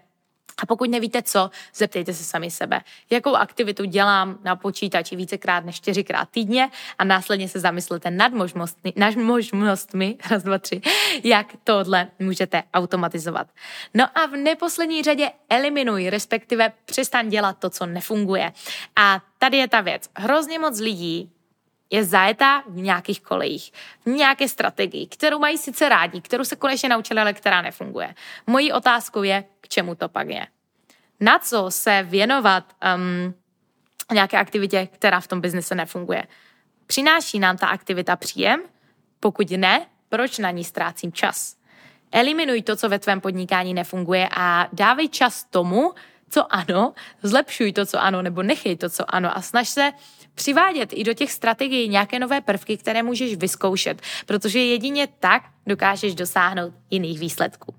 a 0.59 0.67
pokud 0.67 0.91
nevíte 0.91 1.23
co, 1.23 1.51
zeptejte 1.75 2.15
se 2.15 2.25
sami 2.25 2.51
sebe. 2.51 2.81
Jakou 3.11 3.35
aktivitu 3.35 3.85
dělám 3.85 4.39
na 4.45 4.57
počítači 4.57 5.17
vícekrát 5.17 5.65
než 5.65 5.77
čtyřikrát 5.77 6.29
týdně 6.31 6.71
a 6.99 7.05
následně 7.05 7.49
se 7.49 7.61
zamyslete 7.61 8.11
nad 8.11 8.33
možnostmi, 8.33 8.93
nad 8.97 9.15
možnostmi 9.15 10.17
raz, 10.31 10.43
dva, 10.43 10.59
tři, 10.59 10.81
jak 11.25 11.47
tohle 11.65 12.09
můžete 12.19 12.63
automatizovat. 12.75 13.47
No 13.95 14.19
a 14.19 14.27
v 14.27 14.37
neposlední 14.37 15.03
řadě 15.03 15.31
eliminuj, 15.49 16.11
respektive 16.11 16.73
přestaň 16.85 17.29
dělat 17.29 17.59
to, 17.59 17.71
co 17.71 17.87
nefunguje. 17.87 18.53
A 18.97 19.21
tady 19.39 19.57
je 19.57 19.69
ta 19.69 19.81
věc. 19.81 20.09
Hrozně 20.17 20.59
moc 20.59 20.81
lidí 20.81 21.33
je 21.93 22.05
zajetá 22.05 22.63
v 22.67 22.77
nějakých 22.77 23.21
kolejích, 23.21 23.73
v 24.05 24.07
nějaké 24.07 24.49
strategii, 24.49 25.07
kterou 25.07 25.39
mají 25.39 25.59
sice 25.59 25.89
rádi, 25.89 26.21
kterou 26.21 26.45
se 26.45 26.57
konečně 26.57 26.89
naučili, 26.89 27.21
ale 27.21 27.33
která 27.33 27.63
nefunguje. 27.63 28.15
Mojí 28.47 28.73
otázkou 28.73 29.23
je, 29.23 29.45
k 29.61 29.69
čemu 29.69 29.95
to 29.95 30.09
pak 30.09 30.29
je. 30.29 30.47
Na 31.21 31.39
co 31.39 31.67
se 31.69 32.03
věnovat 32.03 32.65
um, 32.97 33.35
nějaké 34.13 34.39
aktivitě, 34.39 34.89
která 34.93 35.21
v 35.21 35.27
tom 35.27 35.41
biznise 35.41 35.75
nefunguje. 35.75 36.25
Přináší 36.87 37.39
nám 37.39 37.57
ta 37.57 37.67
aktivita 37.67 38.17
příjem? 38.17 38.63
Pokud 39.21 39.51
ne, 39.51 39.87
proč 40.09 40.39
na 40.39 40.51
ní 40.51 40.65
ztrácím 40.65 41.13
čas? 41.13 41.57
Eliminuj 42.13 42.63
to, 42.63 42.77
co 42.77 42.89
ve 42.89 42.99
tvém 42.99 43.21
podnikání 43.21 43.75
nefunguje 43.75 44.29
a 44.37 44.69
dávej 44.73 45.09
čas 45.09 45.45
tomu, 45.45 45.93
co 46.33 46.55
ano, 46.55 46.95
zlepšuj 47.23 47.73
to, 47.73 47.87
co 47.87 48.01
ano, 48.01 48.23
nebo 48.23 48.43
nechej 48.43 48.77
to, 48.77 48.91
co 48.91 49.15
ano 49.15 49.37
a 49.37 49.43
snaž 49.43 49.69
se 49.69 49.93
přivádět 50.35 50.91
i 50.93 51.05
do 51.05 51.15
těch 51.15 51.33
strategií 51.33 51.89
nějaké 51.89 52.19
nové 52.19 52.41
prvky, 52.41 52.77
které 52.77 53.03
můžeš 53.03 53.37
vyzkoušet, 53.37 54.03
protože 54.27 54.59
jedině 54.59 55.09
tak 55.21 55.43
dokážeš 55.67 56.15
dosáhnout 56.15 56.73
jiných 56.91 57.19
výsledků. 57.19 57.75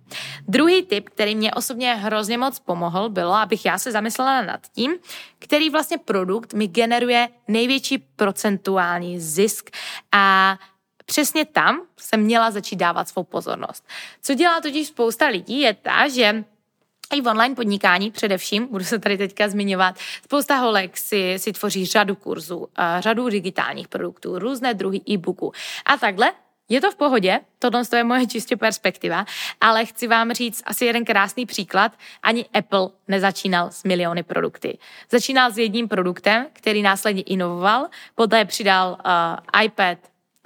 Druhý 0.48 0.84
tip, 0.84 1.10
který 1.10 1.36
mě 1.36 1.54
osobně 1.54 1.96
hrozně 1.96 2.38
moc 2.38 2.60
pomohl, 2.60 3.10
bylo, 3.10 3.34
abych 3.34 3.66
já 3.66 3.78
se 3.78 3.92
zamyslela 3.92 4.42
nad 4.42 4.62
tím, 4.76 4.94
který 5.40 5.70
vlastně 5.70 5.98
produkt 5.98 6.54
mi 6.54 6.68
generuje 6.68 7.30
největší 7.48 7.98
procentuální 7.98 9.20
zisk 9.20 9.70
a 10.12 10.58
přesně 11.06 11.46
tam 11.46 11.82
jsem 12.00 12.20
měla 12.20 12.52
začít 12.52 12.76
dávat 12.76 13.08
svou 13.08 13.24
pozornost. 13.24 13.88
Co 14.22 14.34
dělá 14.34 14.62
totiž 14.62 14.88
spousta 14.88 15.28
lidí, 15.28 15.62
je 15.62 15.74
ta, 15.74 16.08
že 16.08 16.44
i 17.14 17.22
v 17.22 17.28
online 17.28 17.56
podnikání 17.56 18.12
především, 18.12 18.68
budu 18.68 18.84
se 18.84 19.00
tady 19.00 19.18
teďka 19.18 19.50
zmiňovat, 19.50 19.96
spousta 20.24 20.56
holek 20.56 20.98
si, 20.98 21.36
si 21.38 21.54
tvoří 21.54 21.86
řadu 21.86 22.16
kurzů, 22.16 22.68
řadu 23.00 23.30
digitálních 23.30 23.88
produktů, 23.88 24.40
různé 24.40 24.74
druhy 24.74 25.02
e-booků. 25.10 25.52
A 25.86 25.98
takhle? 25.98 26.32
Je 26.70 26.82
to 26.82 26.92
v 26.92 26.96
pohodě, 26.96 27.40
tohle 27.60 27.82
je 27.96 28.04
moje 28.04 28.28
čistě 28.28 28.58
perspektiva, 28.58 29.26
ale 29.62 29.86
chci 29.86 30.08
vám 30.08 30.32
říct 30.32 30.64
asi 30.66 30.86
jeden 30.86 31.06
krásný 31.06 31.46
příklad. 31.46 31.92
Ani 32.24 32.46
Apple 32.54 32.90
nezačínal 33.08 33.72
s 33.72 33.84
miliony 33.84 34.24
produkty. 34.24 34.78
Začínal 35.12 35.52
s 35.52 35.58
jedním 35.58 35.88
produktem, 35.88 36.48
který 36.54 36.82
následně 36.82 37.22
inovoval, 37.22 37.88
poté 38.16 38.46
přidal 38.46 38.98
uh, 39.06 39.64
iPad, 39.64 39.98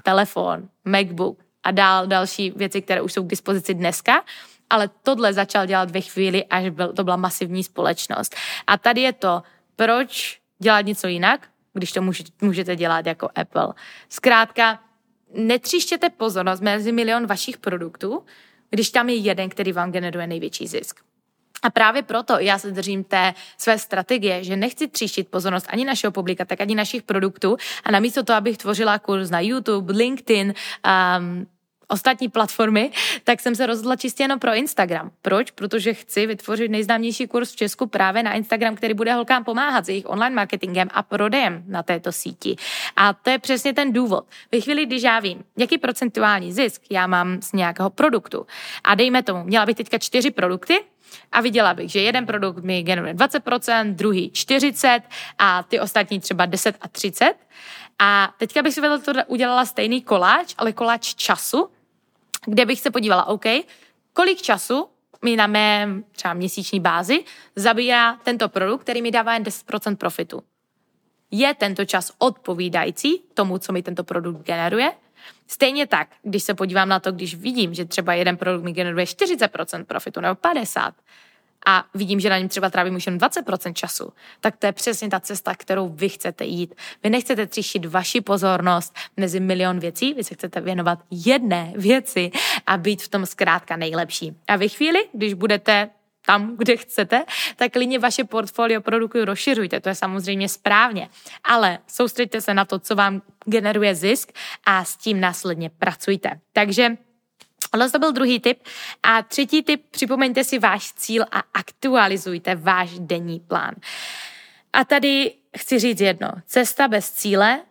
telefon, 0.03 0.69
MacBook 0.85 1.39
a 1.63 1.71
dál 1.71 2.07
další 2.07 2.51
věci, 2.51 2.81
které 2.81 3.01
už 3.01 3.13
jsou 3.13 3.23
k 3.23 3.27
dispozici 3.27 3.73
dneska 3.73 4.23
ale 4.69 4.89
tohle 5.03 5.33
začal 5.33 5.65
dělat 5.65 5.91
ve 5.91 6.01
chvíli, 6.01 6.45
až 6.45 6.69
byl, 6.69 6.93
to 6.93 7.03
byla 7.03 7.15
masivní 7.15 7.63
společnost. 7.63 8.35
A 8.67 8.77
tady 8.77 9.01
je 9.01 9.13
to, 9.13 9.43
proč 9.75 10.39
dělat 10.59 10.85
něco 10.85 11.07
jinak, 11.07 11.47
když 11.73 11.91
to 11.91 12.01
můžete 12.41 12.75
dělat 12.75 13.05
jako 13.05 13.29
Apple. 13.35 13.73
Zkrátka, 14.09 14.79
netříštěte 15.33 16.09
pozornost 16.09 16.61
mezi 16.61 16.91
milion 16.91 17.27
vašich 17.27 17.57
produktů, 17.57 18.23
když 18.69 18.89
tam 18.89 19.09
je 19.09 19.15
jeden, 19.15 19.49
který 19.49 19.71
vám 19.71 19.91
generuje 19.91 20.27
největší 20.27 20.67
zisk. 20.67 20.99
A 21.63 21.69
právě 21.69 22.03
proto 22.03 22.39
já 22.39 22.59
se 22.59 22.71
držím 22.71 23.03
té 23.03 23.33
své 23.57 23.79
strategie, 23.79 24.43
že 24.43 24.55
nechci 24.55 24.87
tříštit 24.87 25.27
pozornost 25.27 25.65
ani 25.69 25.85
našeho 25.85 26.11
publika, 26.11 26.45
tak 26.45 26.61
ani 26.61 26.75
našich 26.75 27.03
produktů 27.03 27.57
a 27.83 27.91
namísto 27.91 28.23
toho, 28.23 28.37
abych 28.37 28.57
tvořila 28.57 28.99
kurz 28.99 29.29
na 29.29 29.39
YouTube, 29.39 29.93
LinkedIn, 29.93 30.53
um, 31.17 31.47
ostatní 31.87 32.29
platformy, 32.29 32.91
tak 33.23 33.39
jsem 33.39 33.55
se 33.55 33.65
rozhodla 33.65 33.95
čistě 33.95 34.23
jenom 34.23 34.39
pro 34.39 34.53
Instagram. 34.53 35.11
Proč? 35.21 35.51
Protože 35.51 35.93
chci 35.93 36.25
vytvořit 36.25 36.71
nejznámější 36.71 37.27
kurz 37.27 37.51
v 37.51 37.55
Česku 37.55 37.87
právě 37.87 38.23
na 38.23 38.33
Instagram, 38.33 38.75
který 38.75 38.93
bude 38.93 39.13
holkám 39.13 39.43
pomáhat 39.43 39.85
s 39.85 39.89
jejich 39.89 40.09
online 40.09 40.35
marketingem 40.35 40.87
a 40.91 41.03
prodejem 41.03 41.63
na 41.67 41.83
této 41.83 42.11
síti. 42.11 42.55
A 42.95 43.13
to 43.13 43.29
je 43.29 43.39
přesně 43.39 43.73
ten 43.73 43.93
důvod. 43.93 44.25
Ve 44.51 44.61
chvíli, 44.61 44.85
když 44.85 45.03
já 45.03 45.19
vím, 45.19 45.43
jaký 45.57 45.77
procentuální 45.77 46.53
zisk 46.53 46.81
já 46.89 47.07
mám 47.07 47.41
z 47.41 47.53
nějakého 47.53 47.89
produktu 47.89 48.47
a 48.83 48.95
dejme 48.95 49.23
tomu, 49.23 49.43
měla 49.43 49.65
bych 49.65 49.75
teďka 49.75 49.97
čtyři 49.97 50.31
produkty, 50.31 50.79
a 51.31 51.41
viděla 51.41 51.73
bych, 51.73 51.91
že 51.91 52.01
jeden 52.01 52.25
produkt 52.25 52.63
mi 52.63 52.83
generuje 52.83 53.13
20%, 53.13 53.93
druhý 53.93 54.31
40% 54.33 55.01
a 55.37 55.63
ty 55.63 55.79
ostatní 55.79 56.19
třeba 56.19 56.45
10 56.45 56.75
a 56.81 56.87
30. 56.87 57.33
A 57.99 58.33
teďka 58.37 58.61
bych 58.61 58.73
si 58.73 58.81
udělala 59.27 59.65
stejný 59.65 60.01
koláč, 60.01 60.55
ale 60.57 60.73
koláč 60.73 61.15
času, 61.15 61.69
kde 62.47 62.65
bych 62.65 62.79
se 62.79 62.91
podívala, 62.91 63.27
OK, 63.27 63.45
kolik 64.13 64.41
času 64.41 64.87
mi 65.21 65.35
na 65.35 65.47
mé 65.47 65.87
třeba 66.11 66.33
měsíční 66.33 66.79
bázi 66.79 67.23
zabírá 67.55 68.17
tento 68.23 68.49
produkt, 68.49 68.81
který 68.81 69.01
mi 69.01 69.11
dává 69.11 69.33
jen 69.33 69.43
10% 69.43 69.95
profitu. 69.95 70.43
Je 71.31 71.53
tento 71.53 71.85
čas 71.85 72.11
odpovídající 72.17 73.21
tomu, 73.33 73.57
co 73.57 73.73
mi 73.73 73.83
tento 73.83 74.03
produkt 74.03 74.45
generuje? 74.45 74.91
Stejně 75.47 75.87
tak, 75.87 76.07
když 76.23 76.43
se 76.43 76.53
podívám 76.53 76.89
na 76.89 76.99
to, 76.99 77.11
když 77.11 77.35
vidím, 77.35 77.73
že 77.73 77.85
třeba 77.85 78.13
jeden 78.13 78.37
produkt 78.37 78.63
mi 78.63 78.73
generuje 78.73 79.05
40% 79.05 79.85
profitu 79.85 80.21
nebo 80.21 80.35
50%, 80.35 80.91
a 81.65 81.85
vidím, 81.93 82.19
že 82.19 82.29
na 82.29 82.37
něm 82.37 82.47
třeba 82.47 82.69
trávím 82.69 82.95
už 82.95 83.05
jen 83.05 83.17
20% 83.17 83.73
času, 83.73 84.13
tak 84.39 84.57
to 84.57 84.65
je 84.65 84.71
přesně 84.71 85.09
ta 85.09 85.19
cesta, 85.19 85.55
kterou 85.55 85.89
vy 85.89 86.09
chcete 86.09 86.45
jít. 86.45 86.75
Vy 87.03 87.09
nechcete 87.09 87.47
třištit 87.47 87.85
vaši 87.85 88.21
pozornost 88.21 88.95
mezi 89.17 89.39
milion 89.39 89.79
věcí, 89.79 90.13
vy 90.13 90.23
se 90.23 90.33
chcete 90.33 90.61
věnovat 90.61 90.99
jedné 91.11 91.73
věci 91.75 92.31
a 92.65 92.77
být 92.77 93.01
v 93.01 93.07
tom 93.07 93.25
zkrátka 93.25 93.75
nejlepší. 93.75 94.37
A 94.47 94.55
ve 94.55 94.67
chvíli, 94.67 94.99
když 95.13 95.33
budete 95.33 95.89
tam, 96.25 96.57
kde 96.57 96.77
chcete, 96.77 97.23
tak 97.55 97.71
klidně 97.71 97.99
vaše 97.99 98.23
portfolio 98.23 98.81
produktů 98.81 99.25
rozšiřujte, 99.25 99.79
to 99.79 99.89
je 99.89 99.95
samozřejmě 99.95 100.49
správně, 100.49 101.09
ale 101.43 101.79
soustřeďte 101.87 102.41
se 102.41 102.53
na 102.53 102.65
to, 102.65 102.79
co 102.79 102.95
vám 102.95 103.21
generuje 103.45 103.95
zisk 103.95 104.31
a 104.65 104.83
s 104.83 104.97
tím 104.97 105.19
následně 105.19 105.69
pracujte. 105.69 106.39
Takže 106.53 106.97
ale 107.81 107.91
to 107.91 107.99
byl 107.99 108.11
druhý 108.11 108.39
tip. 108.39 108.63
A 109.03 109.21
třetí 109.21 109.63
tip, 109.63 109.85
připomeňte 109.91 110.43
si 110.43 110.59
váš 110.59 110.93
cíl 110.93 111.23
a 111.31 111.43
aktualizujte 111.53 112.55
váš 112.55 112.99
denní 112.99 113.39
plán. 113.39 113.73
A 114.73 114.85
tady 114.85 115.33
chci 115.57 115.79
říct 115.79 116.01
jedno. 116.01 116.31
Cesta 116.45 116.87
bez 116.87 117.11
cíle 117.11 117.61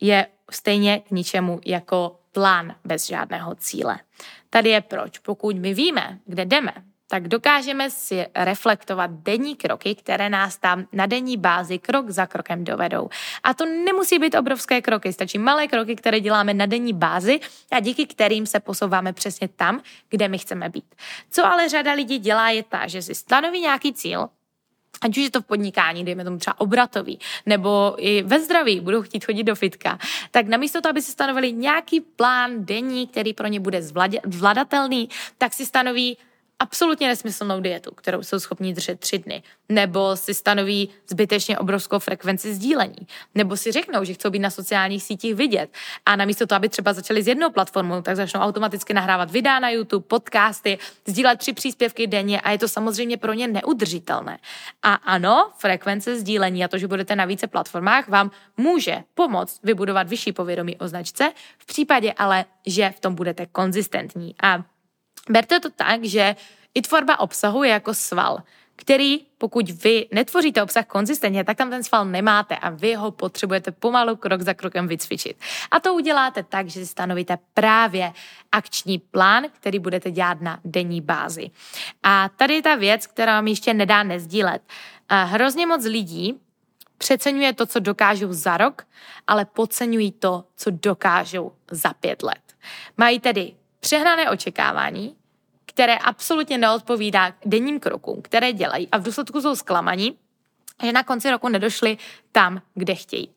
je 0.00 0.26
stejně 0.50 1.00
k 1.00 1.10
ničemu 1.10 1.60
jako 1.64 2.20
plán 2.32 2.74
bez 2.84 3.06
žádného 3.06 3.54
cíle. 3.54 3.98
Tady 4.50 4.70
je 4.70 4.80
proč. 4.80 5.18
Pokud 5.18 5.56
my 5.56 5.74
víme, 5.74 6.18
kde 6.24 6.44
jdeme, 6.44 6.72
tak 7.12 7.28
dokážeme 7.28 7.90
si 7.90 8.26
reflektovat 8.34 9.10
denní 9.10 9.56
kroky, 9.56 9.94
které 9.94 10.30
nás 10.30 10.56
tam 10.56 10.86
na 10.92 11.06
denní 11.06 11.36
bázi 11.36 11.78
krok 11.78 12.10
za 12.10 12.26
krokem 12.26 12.64
dovedou. 12.64 13.08
A 13.42 13.54
to 13.54 13.66
nemusí 13.66 14.18
být 14.18 14.34
obrovské 14.34 14.80
kroky, 14.80 15.12
stačí 15.12 15.38
malé 15.38 15.68
kroky, 15.68 15.96
které 15.96 16.20
děláme 16.20 16.54
na 16.54 16.66
denní 16.66 16.92
bázi 16.92 17.40
a 17.70 17.80
díky 17.80 18.06
kterým 18.06 18.46
se 18.46 18.60
posouváme 18.60 19.12
přesně 19.12 19.48
tam, 19.48 19.82
kde 20.08 20.28
my 20.28 20.38
chceme 20.38 20.68
být. 20.68 20.94
Co 21.30 21.46
ale 21.46 21.68
řada 21.68 21.92
lidí 21.92 22.18
dělá 22.18 22.50
je 22.50 22.62
ta, 22.62 22.86
že 22.86 23.02
si 23.02 23.14
stanoví 23.14 23.60
nějaký 23.60 23.92
cíl, 23.92 24.28
ať 25.00 25.10
už 25.10 25.24
je 25.24 25.30
to 25.30 25.40
v 25.40 25.44
podnikání, 25.44 26.04
dejme 26.04 26.24
tomu 26.24 26.38
třeba 26.38 26.60
obratový, 26.60 27.18
nebo 27.46 27.94
i 27.98 28.22
ve 28.22 28.40
zdraví 28.40 28.80
budou 28.80 29.02
chtít 29.02 29.24
chodit 29.24 29.44
do 29.44 29.54
fitka, 29.54 29.98
tak 30.30 30.46
namísto 30.46 30.80
toho, 30.80 30.90
aby 30.90 31.02
si 31.02 31.12
stanovili 31.12 31.52
nějaký 31.52 32.00
plán 32.00 32.64
denní, 32.64 33.06
který 33.06 33.34
pro 33.34 33.46
ně 33.46 33.60
bude 33.60 33.82
zvladatelný, 34.24 35.08
tak 35.38 35.52
si 35.54 35.66
stanoví 35.66 36.16
absolutně 36.62 37.08
nesmyslnou 37.08 37.60
dietu, 37.60 37.90
kterou 37.94 38.22
jsou 38.22 38.40
schopni 38.40 38.74
držet 38.74 39.00
tři 39.00 39.18
dny, 39.18 39.42
nebo 39.68 40.16
si 40.16 40.34
stanoví 40.34 40.88
zbytečně 41.08 41.58
obrovskou 41.58 41.98
frekvenci 41.98 42.54
sdílení, 42.54 43.06
nebo 43.34 43.56
si 43.56 43.72
řeknou, 43.72 44.04
že 44.04 44.14
chcou 44.14 44.30
být 44.30 44.38
na 44.38 44.50
sociálních 44.50 45.02
sítích 45.02 45.34
vidět 45.34 45.70
a 46.06 46.16
namísto 46.16 46.46
toho, 46.46 46.56
aby 46.56 46.68
třeba 46.68 46.92
začali 46.92 47.22
s 47.22 47.28
jednou 47.28 47.50
platformou, 47.50 48.02
tak 48.02 48.16
začnou 48.16 48.40
automaticky 48.40 48.94
nahrávat 48.94 49.30
videa 49.30 49.58
na 49.58 49.70
YouTube, 49.70 50.06
podcasty, 50.06 50.78
sdílet 51.06 51.38
tři 51.38 51.52
příspěvky 51.52 52.06
denně 52.06 52.40
a 52.40 52.50
je 52.50 52.58
to 52.58 52.68
samozřejmě 52.68 53.16
pro 53.16 53.32
ně 53.32 53.48
neudržitelné. 53.48 54.38
A 54.82 54.94
ano, 54.94 55.50
frekvence 55.58 56.20
sdílení 56.20 56.64
a 56.64 56.68
to, 56.68 56.78
že 56.78 56.88
budete 56.88 57.16
na 57.16 57.24
více 57.24 57.46
platformách, 57.46 58.08
vám 58.08 58.30
může 58.56 59.02
pomoct 59.14 59.60
vybudovat 59.62 60.08
vyšší 60.08 60.32
povědomí 60.32 60.76
o 60.76 60.88
značce, 60.88 61.32
v 61.58 61.66
případě 61.66 62.12
ale, 62.12 62.44
že 62.66 62.90
v 62.96 63.00
tom 63.00 63.14
budete 63.14 63.46
konzistentní. 63.46 64.34
A 64.42 64.64
Berte 65.30 65.60
to 65.60 65.70
tak, 65.70 66.04
že 66.04 66.36
i 66.74 66.82
tvorba 66.82 67.20
obsahu 67.20 67.64
je 67.64 67.70
jako 67.70 67.94
sval, 67.94 68.42
který, 68.76 69.20
pokud 69.38 69.70
vy 69.70 70.08
netvoříte 70.12 70.62
obsah 70.62 70.86
konzistentně, 70.86 71.44
tak 71.44 71.56
tam 71.56 71.70
ten 71.70 71.82
sval 71.82 72.04
nemáte 72.04 72.56
a 72.56 72.70
vy 72.70 72.94
ho 72.94 73.10
potřebujete 73.10 73.72
pomalu 73.72 74.16
krok 74.16 74.42
za 74.42 74.54
krokem 74.54 74.88
vycvičit. 74.88 75.36
A 75.70 75.80
to 75.80 75.94
uděláte 75.94 76.42
tak, 76.42 76.66
že 76.68 76.80
si 76.80 76.86
stanovíte 76.86 77.38
právě 77.54 78.12
akční 78.52 78.98
plán, 78.98 79.44
který 79.52 79.78
budete 79.78 80.10
dělat 80.10 80.40
na 80.40 80.60
denní 80.64 81.00
bázi. 81.00 81.50
A 82.02 82.28
tady 82.28 82.54
je 82.54 82.62
ta 82.62 82.74
věc, 82.74 83.06
která 83.06 83.32
vám 83.32 83.46
ještě 83.46 83.74
nedá 83.74 84.02
nezdílet. 84.02 84.62
Hrozně 85.10 85.66
moc 85.66 85.84
lidí 85.84 86.40
přeceňuje 86.98 87.52
to, 87.52 87.66
co 87.66 87.78
dokážou 87.78 88.32
za 88.32 88.56
rok, 88.56 88.82
ale 89.26 89.44
podceňují 89.44 90.12
to, 90.12 90.44
co 90.56 90.70
dokážou 90.70 91.52
za 91.70 91.92
pět 91.92 92.22
let. 92.22 92.42
Mají 92.96 93.20
tedy 93.20 93.52
přehnané 93.82 94.30
očekávání, 94.30 95.16
které 95.66 95.96
absolutně 95.96 96.58
neodpovídá 96.58 97.34
denním 97.44 97.80
krokům, 97.80 98.22
které 98.22 98.52
dělají 98.52 98.88
a 98.92 98.98
v 98.98 99.02
důsledku 99.02 99.40
jsou 99.40 99.56
zklamaní, 99.56 100.18
že 100.84 100.92
na 100.92 101.02
konci 101.02 101.30
roku 101.30 101.48
nedošli 101.48 101.98
tam, 102.32 102.62
kde 102.74 102.94
chtějí. 102.94 103.30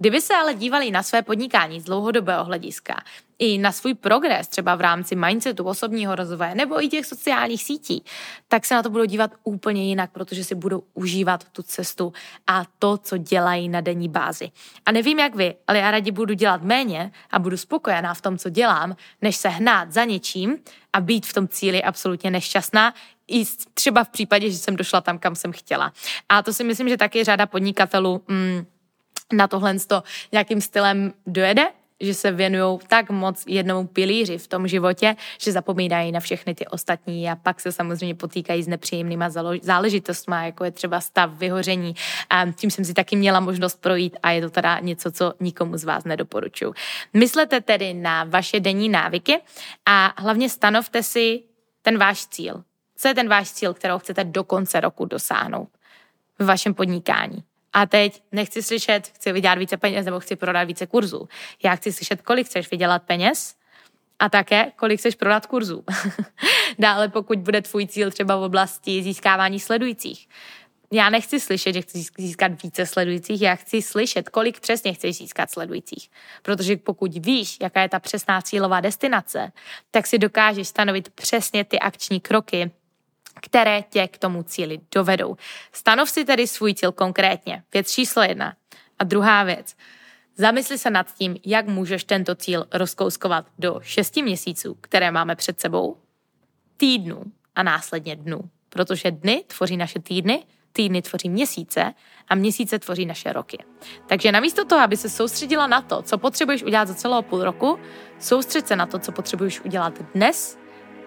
Kdyby 0.00 0.20
se 0.20 0.34
ale 0.34 0.54
dívali 0.54 0.90
na 0.90 1.02
své 1.02 1.22
podnikání 1.22 1.80
z 1.80 1.84
dlouhodobého 1.84 2.44
hlediska, 2.44 3.02
i 3.38 3.58
na 3.58 3.72
svůj 3.72 3.94
progres, 3.94 4.48
třeba 4.48 4.74
v 4.74 4.80
rámci 4.80 5.16
mindsetu, 5.16 5.64
osobního 5.64 6.14
rozvoje 6.14 6.54
nebo 6.54 6.84
i 6.84 6.88
těch 6.88 7.06
sociálních 7.06 7.62
sítí, 7.62 8.04
tak 8.48 8.64
se 8.64 8.74
na 8.74 8.82
to 8.82 8.90
budou 8.90 9.04
dívat 9.04 9.30
úplně 9.44 9.84
jinak, 9.88 10.10
protože 10.10 10.44
si 10.44 10.54
budou 10.54 10.82
užívat 10.94 11.44
tu 11.44 11.62
cestu 11.62 12.12
a 12.46 12.64
to, 12.78 12.98
co 12.98 13.16
dělají 13.16 13.68
na 13.68 13.80
denní 13.80 14.08
bázi. 14.08 14.50
A 14.86 14.92
nevím 14.92 15.18
jak 15.18 15.34
vy, 15.34 15.54
ale 15.66 15.78
já 15.78 15.90
radši 15.90 16.10
budu 16.10 16.34
dělat 16.34 16.62
méně 16.62 17.12
a 17.30 17.38
budu 17.38 17.56
spokojená 17.56 18.14
v 18.14 18.20
tom, 18.20 18.38
co 18.38 18.50
dělám, 18.50 18.96
než 19.22 19.36
se 19.36 19.48
hnát 19.48 19.92
za 19.92 20.04
něčím 20.04 20.58
a 20.92 21.00
být 21.00 21.26
v 21.26 21.32
tom 21.32 21.48
cíli 21.48 21.82
absolutně 21.82 22.30
nešťastná, 22.30 22.94
i 23.28 23.44
třeba 23.74 24.04
v 24.04 24.08
případě, 24.08 24.50
že 24.50 24.58
jsem 24.58 24.76
došla 24.76 25.00
tam, 25.00 25.18
kam 25.18 25.34
jsem 25.34 25.52
chtěla. 25.52 25.92
A 26.28 26.42
to 26.42 26.52
si 26.52 26.64
myslím, 26.64 26.88
že 26.88 26.96
taky 26.96 27.24
řada 27.24 27.46
podnikatelů 27.46 28.22
mm, 28.28 28.66
na 29.32 29.48
tohle 29.48 29.76
nějakým 30.32 30.60
stylem 30.60 31.12
dojede, 31.26 31.66
že 32.00 32.14
se 32.14 32.32
věnují 32.32 32.78
tak 32.88 33.10
moc 33.10 33.44
jednomu 33.46 33.86
pilíři 33.86 34.38
v 34.38 34.48
tom 34.48 34.68
životě, 34.68 35.16
že 35.40 35.52
zapomínají 35.52 36.12
na 36.12 36.20
všechny 36.20 36.54
ty 36.54 36.66
ostatní 36.66 37.30
a 37.30 37.36
pak 37.36 37.60
se 37.60 37.72
samozřejmě 37.72 38.14
potýkají 38.14 38.62
s 38.62 38.68
nepříjemnýma 38.68 39.30
záležitostmi, 39.62 40.36
jako 40.42 40.64
je 40.64 40.70
třeba 40.70 41.00
stav 41.00 41.30
vyhoření. 41.30 41.94
A 42.30 42.46
tím 42.52 42.70
jsem 42.70 42.84
si 42.84 42.94
taky 42.94 43.16
měla 43.16 43.40
možnost 43.40 43.80
projít 43.80 44.16
a 44.22 44.30
je 44.30 44.40
to 44.40 44.50
teda 44.50 44.78
něco, 44.78 45.12
co 45.12 45.32
nikomu 45.40 45.76
z 45.76 45.84
vás 45.84 46.04
nedoporučuji. 46.04 46.74
Myslete 47.14 47.60
tedy 47.60 47.94
na 47.94 48.24
vaše 48.24 48.60
denní 48.60 48.88
návyky 48.88 49.40
a 49.86 50.14
hlavně 50.18 50.48
stanovte 50.48 51.02
si 51.02 51.42
ten 51.82 51.98
váš 51.98 52.26
cíl. 52.26 52.64
Co 52.96 53.08
je 53.08 53.14
ten 53.14 53.28
váš 53.28 53.52
cíl, 53.52 53.74
kterou 53.74 53.98
chcete 53.98 54.24
do 54.24 54.44
konce 54.44 54.80
roku 54.80 55.04
dosáhnout 55.04 55.68
v 56.38 56.46
vašem 56.46 56.74
podnikání? 56.74 57.44
A 57.72 57.86
teď 57.86 58.22
nechci 58.32 58.62
slyšet, 58.62 59.08
chci 59.08 59.32
vydělat 59.32 59.58
více 59.58 59.76
peněz 59.76 60.04
nebo 60.04 60.20
chci 60.20 60.36
prodat 60.36 60.64
více 60.64 60.86
kurzů. 60.86 61.28
Já 61.62 61.76
chci 61.76 61.92
slyšet, 61.92 62.22
kolik 62.22 62.46
chceš 62.46 62.70
vydělat 62.70 63.02
peněz 63.02 63.54
a 64.18 64.28
také, 64.28 64.72
kolik 64.76 65.00
chceš 65.00 65.14
prodat 65.14 65.46
kurzů. 65.46 65.84
Dále, 66.78 67.08
pokud 67.08 67.38
bude 67.38 67.62
tvůj 67.62 67.86
cíl 67.86 68.10
třeba 68.10 68.36
v 68.36 68.42
oblasti 68.42 69.02
získávání 69.02 69.60
sledujících. 69.60 70.28
Já 70.92 71.10
nechci 71.10 71.40
slyšet, 71.40 71.72
že 71.72 71.80
chci 71.80 72.04
získat 72.18 72.62
více 72.62 72.86
sledujících, 72.86 73.42
já 73.42 73.54
chci 73.54 73.82
slyšet, 73.82 74.28
kolik 74.28 74.60
přesně 74.60 74.92
chceš 74.92 75.16
získat 75.16 75.50
sledujících. 75.50 76.10
Protože 76.42 76.76
pokud 76.76 77.14
víš, 77.14 77.56
jaká 77.62 77.82
je 77.82 77.88
ta 77.88 77.98
přesná 77.98 78.42
cílová 78.42 78.80
destinace, 78.80 79.52
tak 79.90 80.06
si 80.06 80.18
dokážeš 80.18 80.68
stanovit 80.68 81.08
přesně 81.08 81.64
ty 81.64 81.78
akční 81.78 82.20
kroky, 82.20 82.70
které 83.34 83.82
tě 83.82 84.08
k 84.08 84.18
tomu 84.18 84.42
cíli 84.42 84.80
dovedou. 84.94 85.36
Stanov 85.72 86.10
si 86.10 86.24
tedy 86.24 86.46
svůj 86.46 86.74
cíl 86.74 86.92
konkrétně. 86.92 87.62
Věc 87.72 87.92
číslo 87.92 88.22
jedna. 88.22 88.54
A 88.98 89.04
druhá 89.04 89.44
věc. 89.44 89.76
Zamysli 90.36 90.78
se 90.78 90.90
nad 90.90 91.14
tím, 91.14 91.36
jak 91.46 91.66
můžeš 91.66 92.04
tento 92.04 92.34
cíl 92.34 92.66
rozkouskovat 92.72 93.46
do 93.58 93.80
šesti 93.82 94.22
měsíců, 94.22 94.76
které 94.80 95.10
máme 95.10 95.36
před 95.36 95.60
sebou, 95.60 95.96
týdnů 96.76 97.22
a 97.54 97.62
následně 97.62 98.16
dnů. 98.16 98.40
Protože 98.68 99.10
dny 99.10 99.44
tvoří 99.46 99.76
naše 99.76 99.98
týdny, 99.98 100.44
týdny 100.72 101.02
tvoří 101.02 101.28
měsíce 101.28 101.94
a 102.28 102.34
měsíce 102.34 102.78
tvoří 102.78 103.06
naše 103.06 103.32
roky. 103.32 103.58
Takže 104.06 104.32
namísto 104.32 104.64
toho, 104.64 104.80
aby 104.80 104.96
se 104.96 105.08
soustředila 105.08 105.66
na 105.66 105.82
to, 105.82 106.02
co 106.02 106.18
potřebuješ 106.18 106.62
udělat 106.62 106.88
za 106.88 106.94
celého 106.94 107.22
půl 107.22 107.44
roku, 107.44 107.78
soustřed 108.18 108.68
se 108.68 108.76
na 108.76 108.86
to, 108.86 108.98
co 108.98 109.12
potřebuješ 109.12 109.60
udělat 109.60 110.02
dnes 110.14 110.58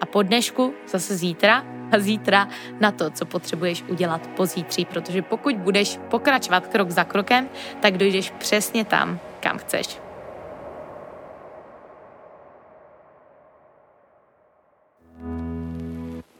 a 0.04 0.06
po 0.06 0.22
dnešku 0.22 0.74
zase 0.84 1.16
zítra 1.16 1.64
a 1.92 1.98
zítra 1.98 2.48
na 2.80 2.92
to, 2.92 3.10
co 3.10 3.24
potřebuješ 3.24 3.84
udělat 3.88 4.26
pozítří, 4.36 4.84
protože 4.84 5.22
pokud 5.22 5.56
budeš 5.56 5.98
pokračovat 6.10 6.66
krok 6.66 6.90
za 6.90 7.04
krokem, 7.04 7.48
tak 7.80 7.96
dojdeš 7.96 8.30
přesně 8.30 8.84
tam, 8.84 9.20
kam 9.40 9.58
chceš. 9.58 10.03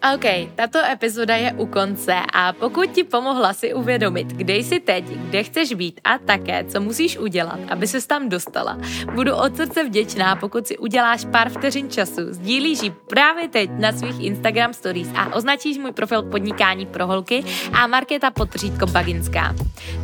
OK, 0.05 0.53
tato 0.55 0.79
epizoda 0.93 1.37
je 1.37 1.53
u 1.53 1.67
konce 1.67 2.15
a 2.33 2.53
pokud 2.53 2.91
ti 2.91 3.05
pomohla 3.05 3.53
si 3.53 3.75
uvědomit, 3.75 4.27
kde 4.27 4.57
jsi 4.57 4.81
teď, 4.81 5.05
kde 5.05 5.43
chceš 5.43 5.73
být 5.73 6.01
a 6.05 6.19
také, 6.19 6.65
co 6.65 6.81
musíš 6.81 7.19
udělat, 7.19 7.59
aby 7.69 7.87
se 7.87 8.07
tam 8.07 8.29
dostala, 8.29 8.79
budu 9.15 9.35
od 9.35 9.57
srdce 9.57 9.85
vděčná, 9.85 10.37
pokud 10.37 10.67
si 10.67 10.79
uděláš 10.79 11.25
pár 11.25 11.49
vteřin 11.49 11.91
času, 11.91 12.21
sdílíš 12.31 12.83
ji 12.83 12.91
právě 12.91 13.49
teď 13.49 13.71
na 13.79 13.93
svých 13.93 14.21
Instagram 14.21 14.73
stories 14.73 15.09
a 15.17 15.35
označíš 15.35 15.79
můj 15.79 15.93
profil 15.93 16.23
podnikání 16.23 16.87
pro 16.87 17.07
holky 17.07 17.45
a 17.73 17.87
Markéta 17.87 18.31
Potřítko 18.31 18.87
Baginská. 18.87 19.55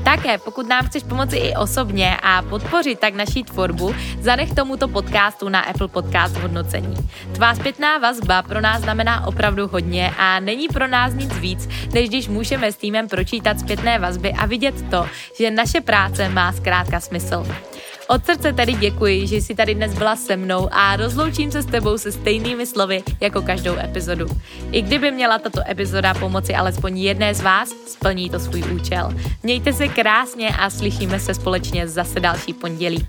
Také, 0.04 0.38
pokud 0.38 0.68
nám 0.68 0.86
chceš 0.86 1.02
pomoci 1.02 1.36
i 1.36 1.56
osobně 1.56 2.16
a 2.22 2.42
podpořit 2.42 2.98
tak 2.98 3.14
naší 3.14 3.44
tvorbu, 3.44 3.94
zanech 4.20 4.54
tomuto 4.54 4.88
podcastu 4.88 5.48
na 5.48 5.60
Apple 5.60 5.88
Podcast 5.88 6.36
hodnocení. 6.36 6.96
Tvá 7.34 7.54
zpětná 7.54 7.98
vazba 7.98 8.42
pro 8.42 8.60
nás 8.60 8.82
znamená 8.82 9.26
opravdu 9.26 9.68
hodně 9.68 9.89
hodně 9.90 10.11
a 10.18 10.40
není 10.40 10.68
pro 10.68 10.88
nás 10.88 11.14
nic 11.14 11.38
víc, 11.38 11.68
než 11.94 12.09
když 12.09 12.29
můžeme 12.29 12.72
s 12.72 12.76
týmem 12.76 13.09
pročítat 13.09 13.61
zpětné 13.61 13.98
vazby 13.98 14.33
a 14.33 14.46
vidět 14.46 14.74
to, 14.90 15.07
že 15.38 15.50
naše 15.50 15.81
práce 15.81 16.29
má 16.29 16.53
zkrátka 16.53 17.00
smysl. 17.00 17.46
Od 18.09 18.26
srdce 18.26 18.53
tedy 18.53 18.72
děkuji, 18.72 19.26
že 19.26 19.37
jsi 19.37 19.55
tady 19.55 19.74
dnes 19.74 19.94
byla 19.94 20.16
se 20.16 20.37
mnou 20.37 20.68
a 20.72 20.96
rozloučím 20.96 21.50
se 21.50 21.62
s 21.62 21.66
tebou 21.66 21.98
se 21.98 22.12
stejnými 22.12 22.66
slovy 22.66 23.03
jako 23.20 23.42
každou 23.42 23.79
epizodu. 23.79 24.26
I 24.72 24.83
kdyby 24.83 25.11
měla 25.11 25.38
tato 25.38 25.61
epizoda 25.70 26.14
pomoci 26.14 26.55
alespoň 26.55 26.98
jedné 26.98 27.35
z 27.35 27.40
vás, 27.40 27.68
splní 27.87 28.31
to 28.31 28.40
svůj 28.40 28.62
účel. 28.74 29.14
Mějte 29.42 29.72
se 29.72 29.88
krásně 29.88 30.48
a 30.48 30.70
slyšíme 30.70 31.20
se 31.20 31.35
společně 31.35 31.88
zase 31.88 32.20
další 32.20 32.55
pondělí. 32.55 33.07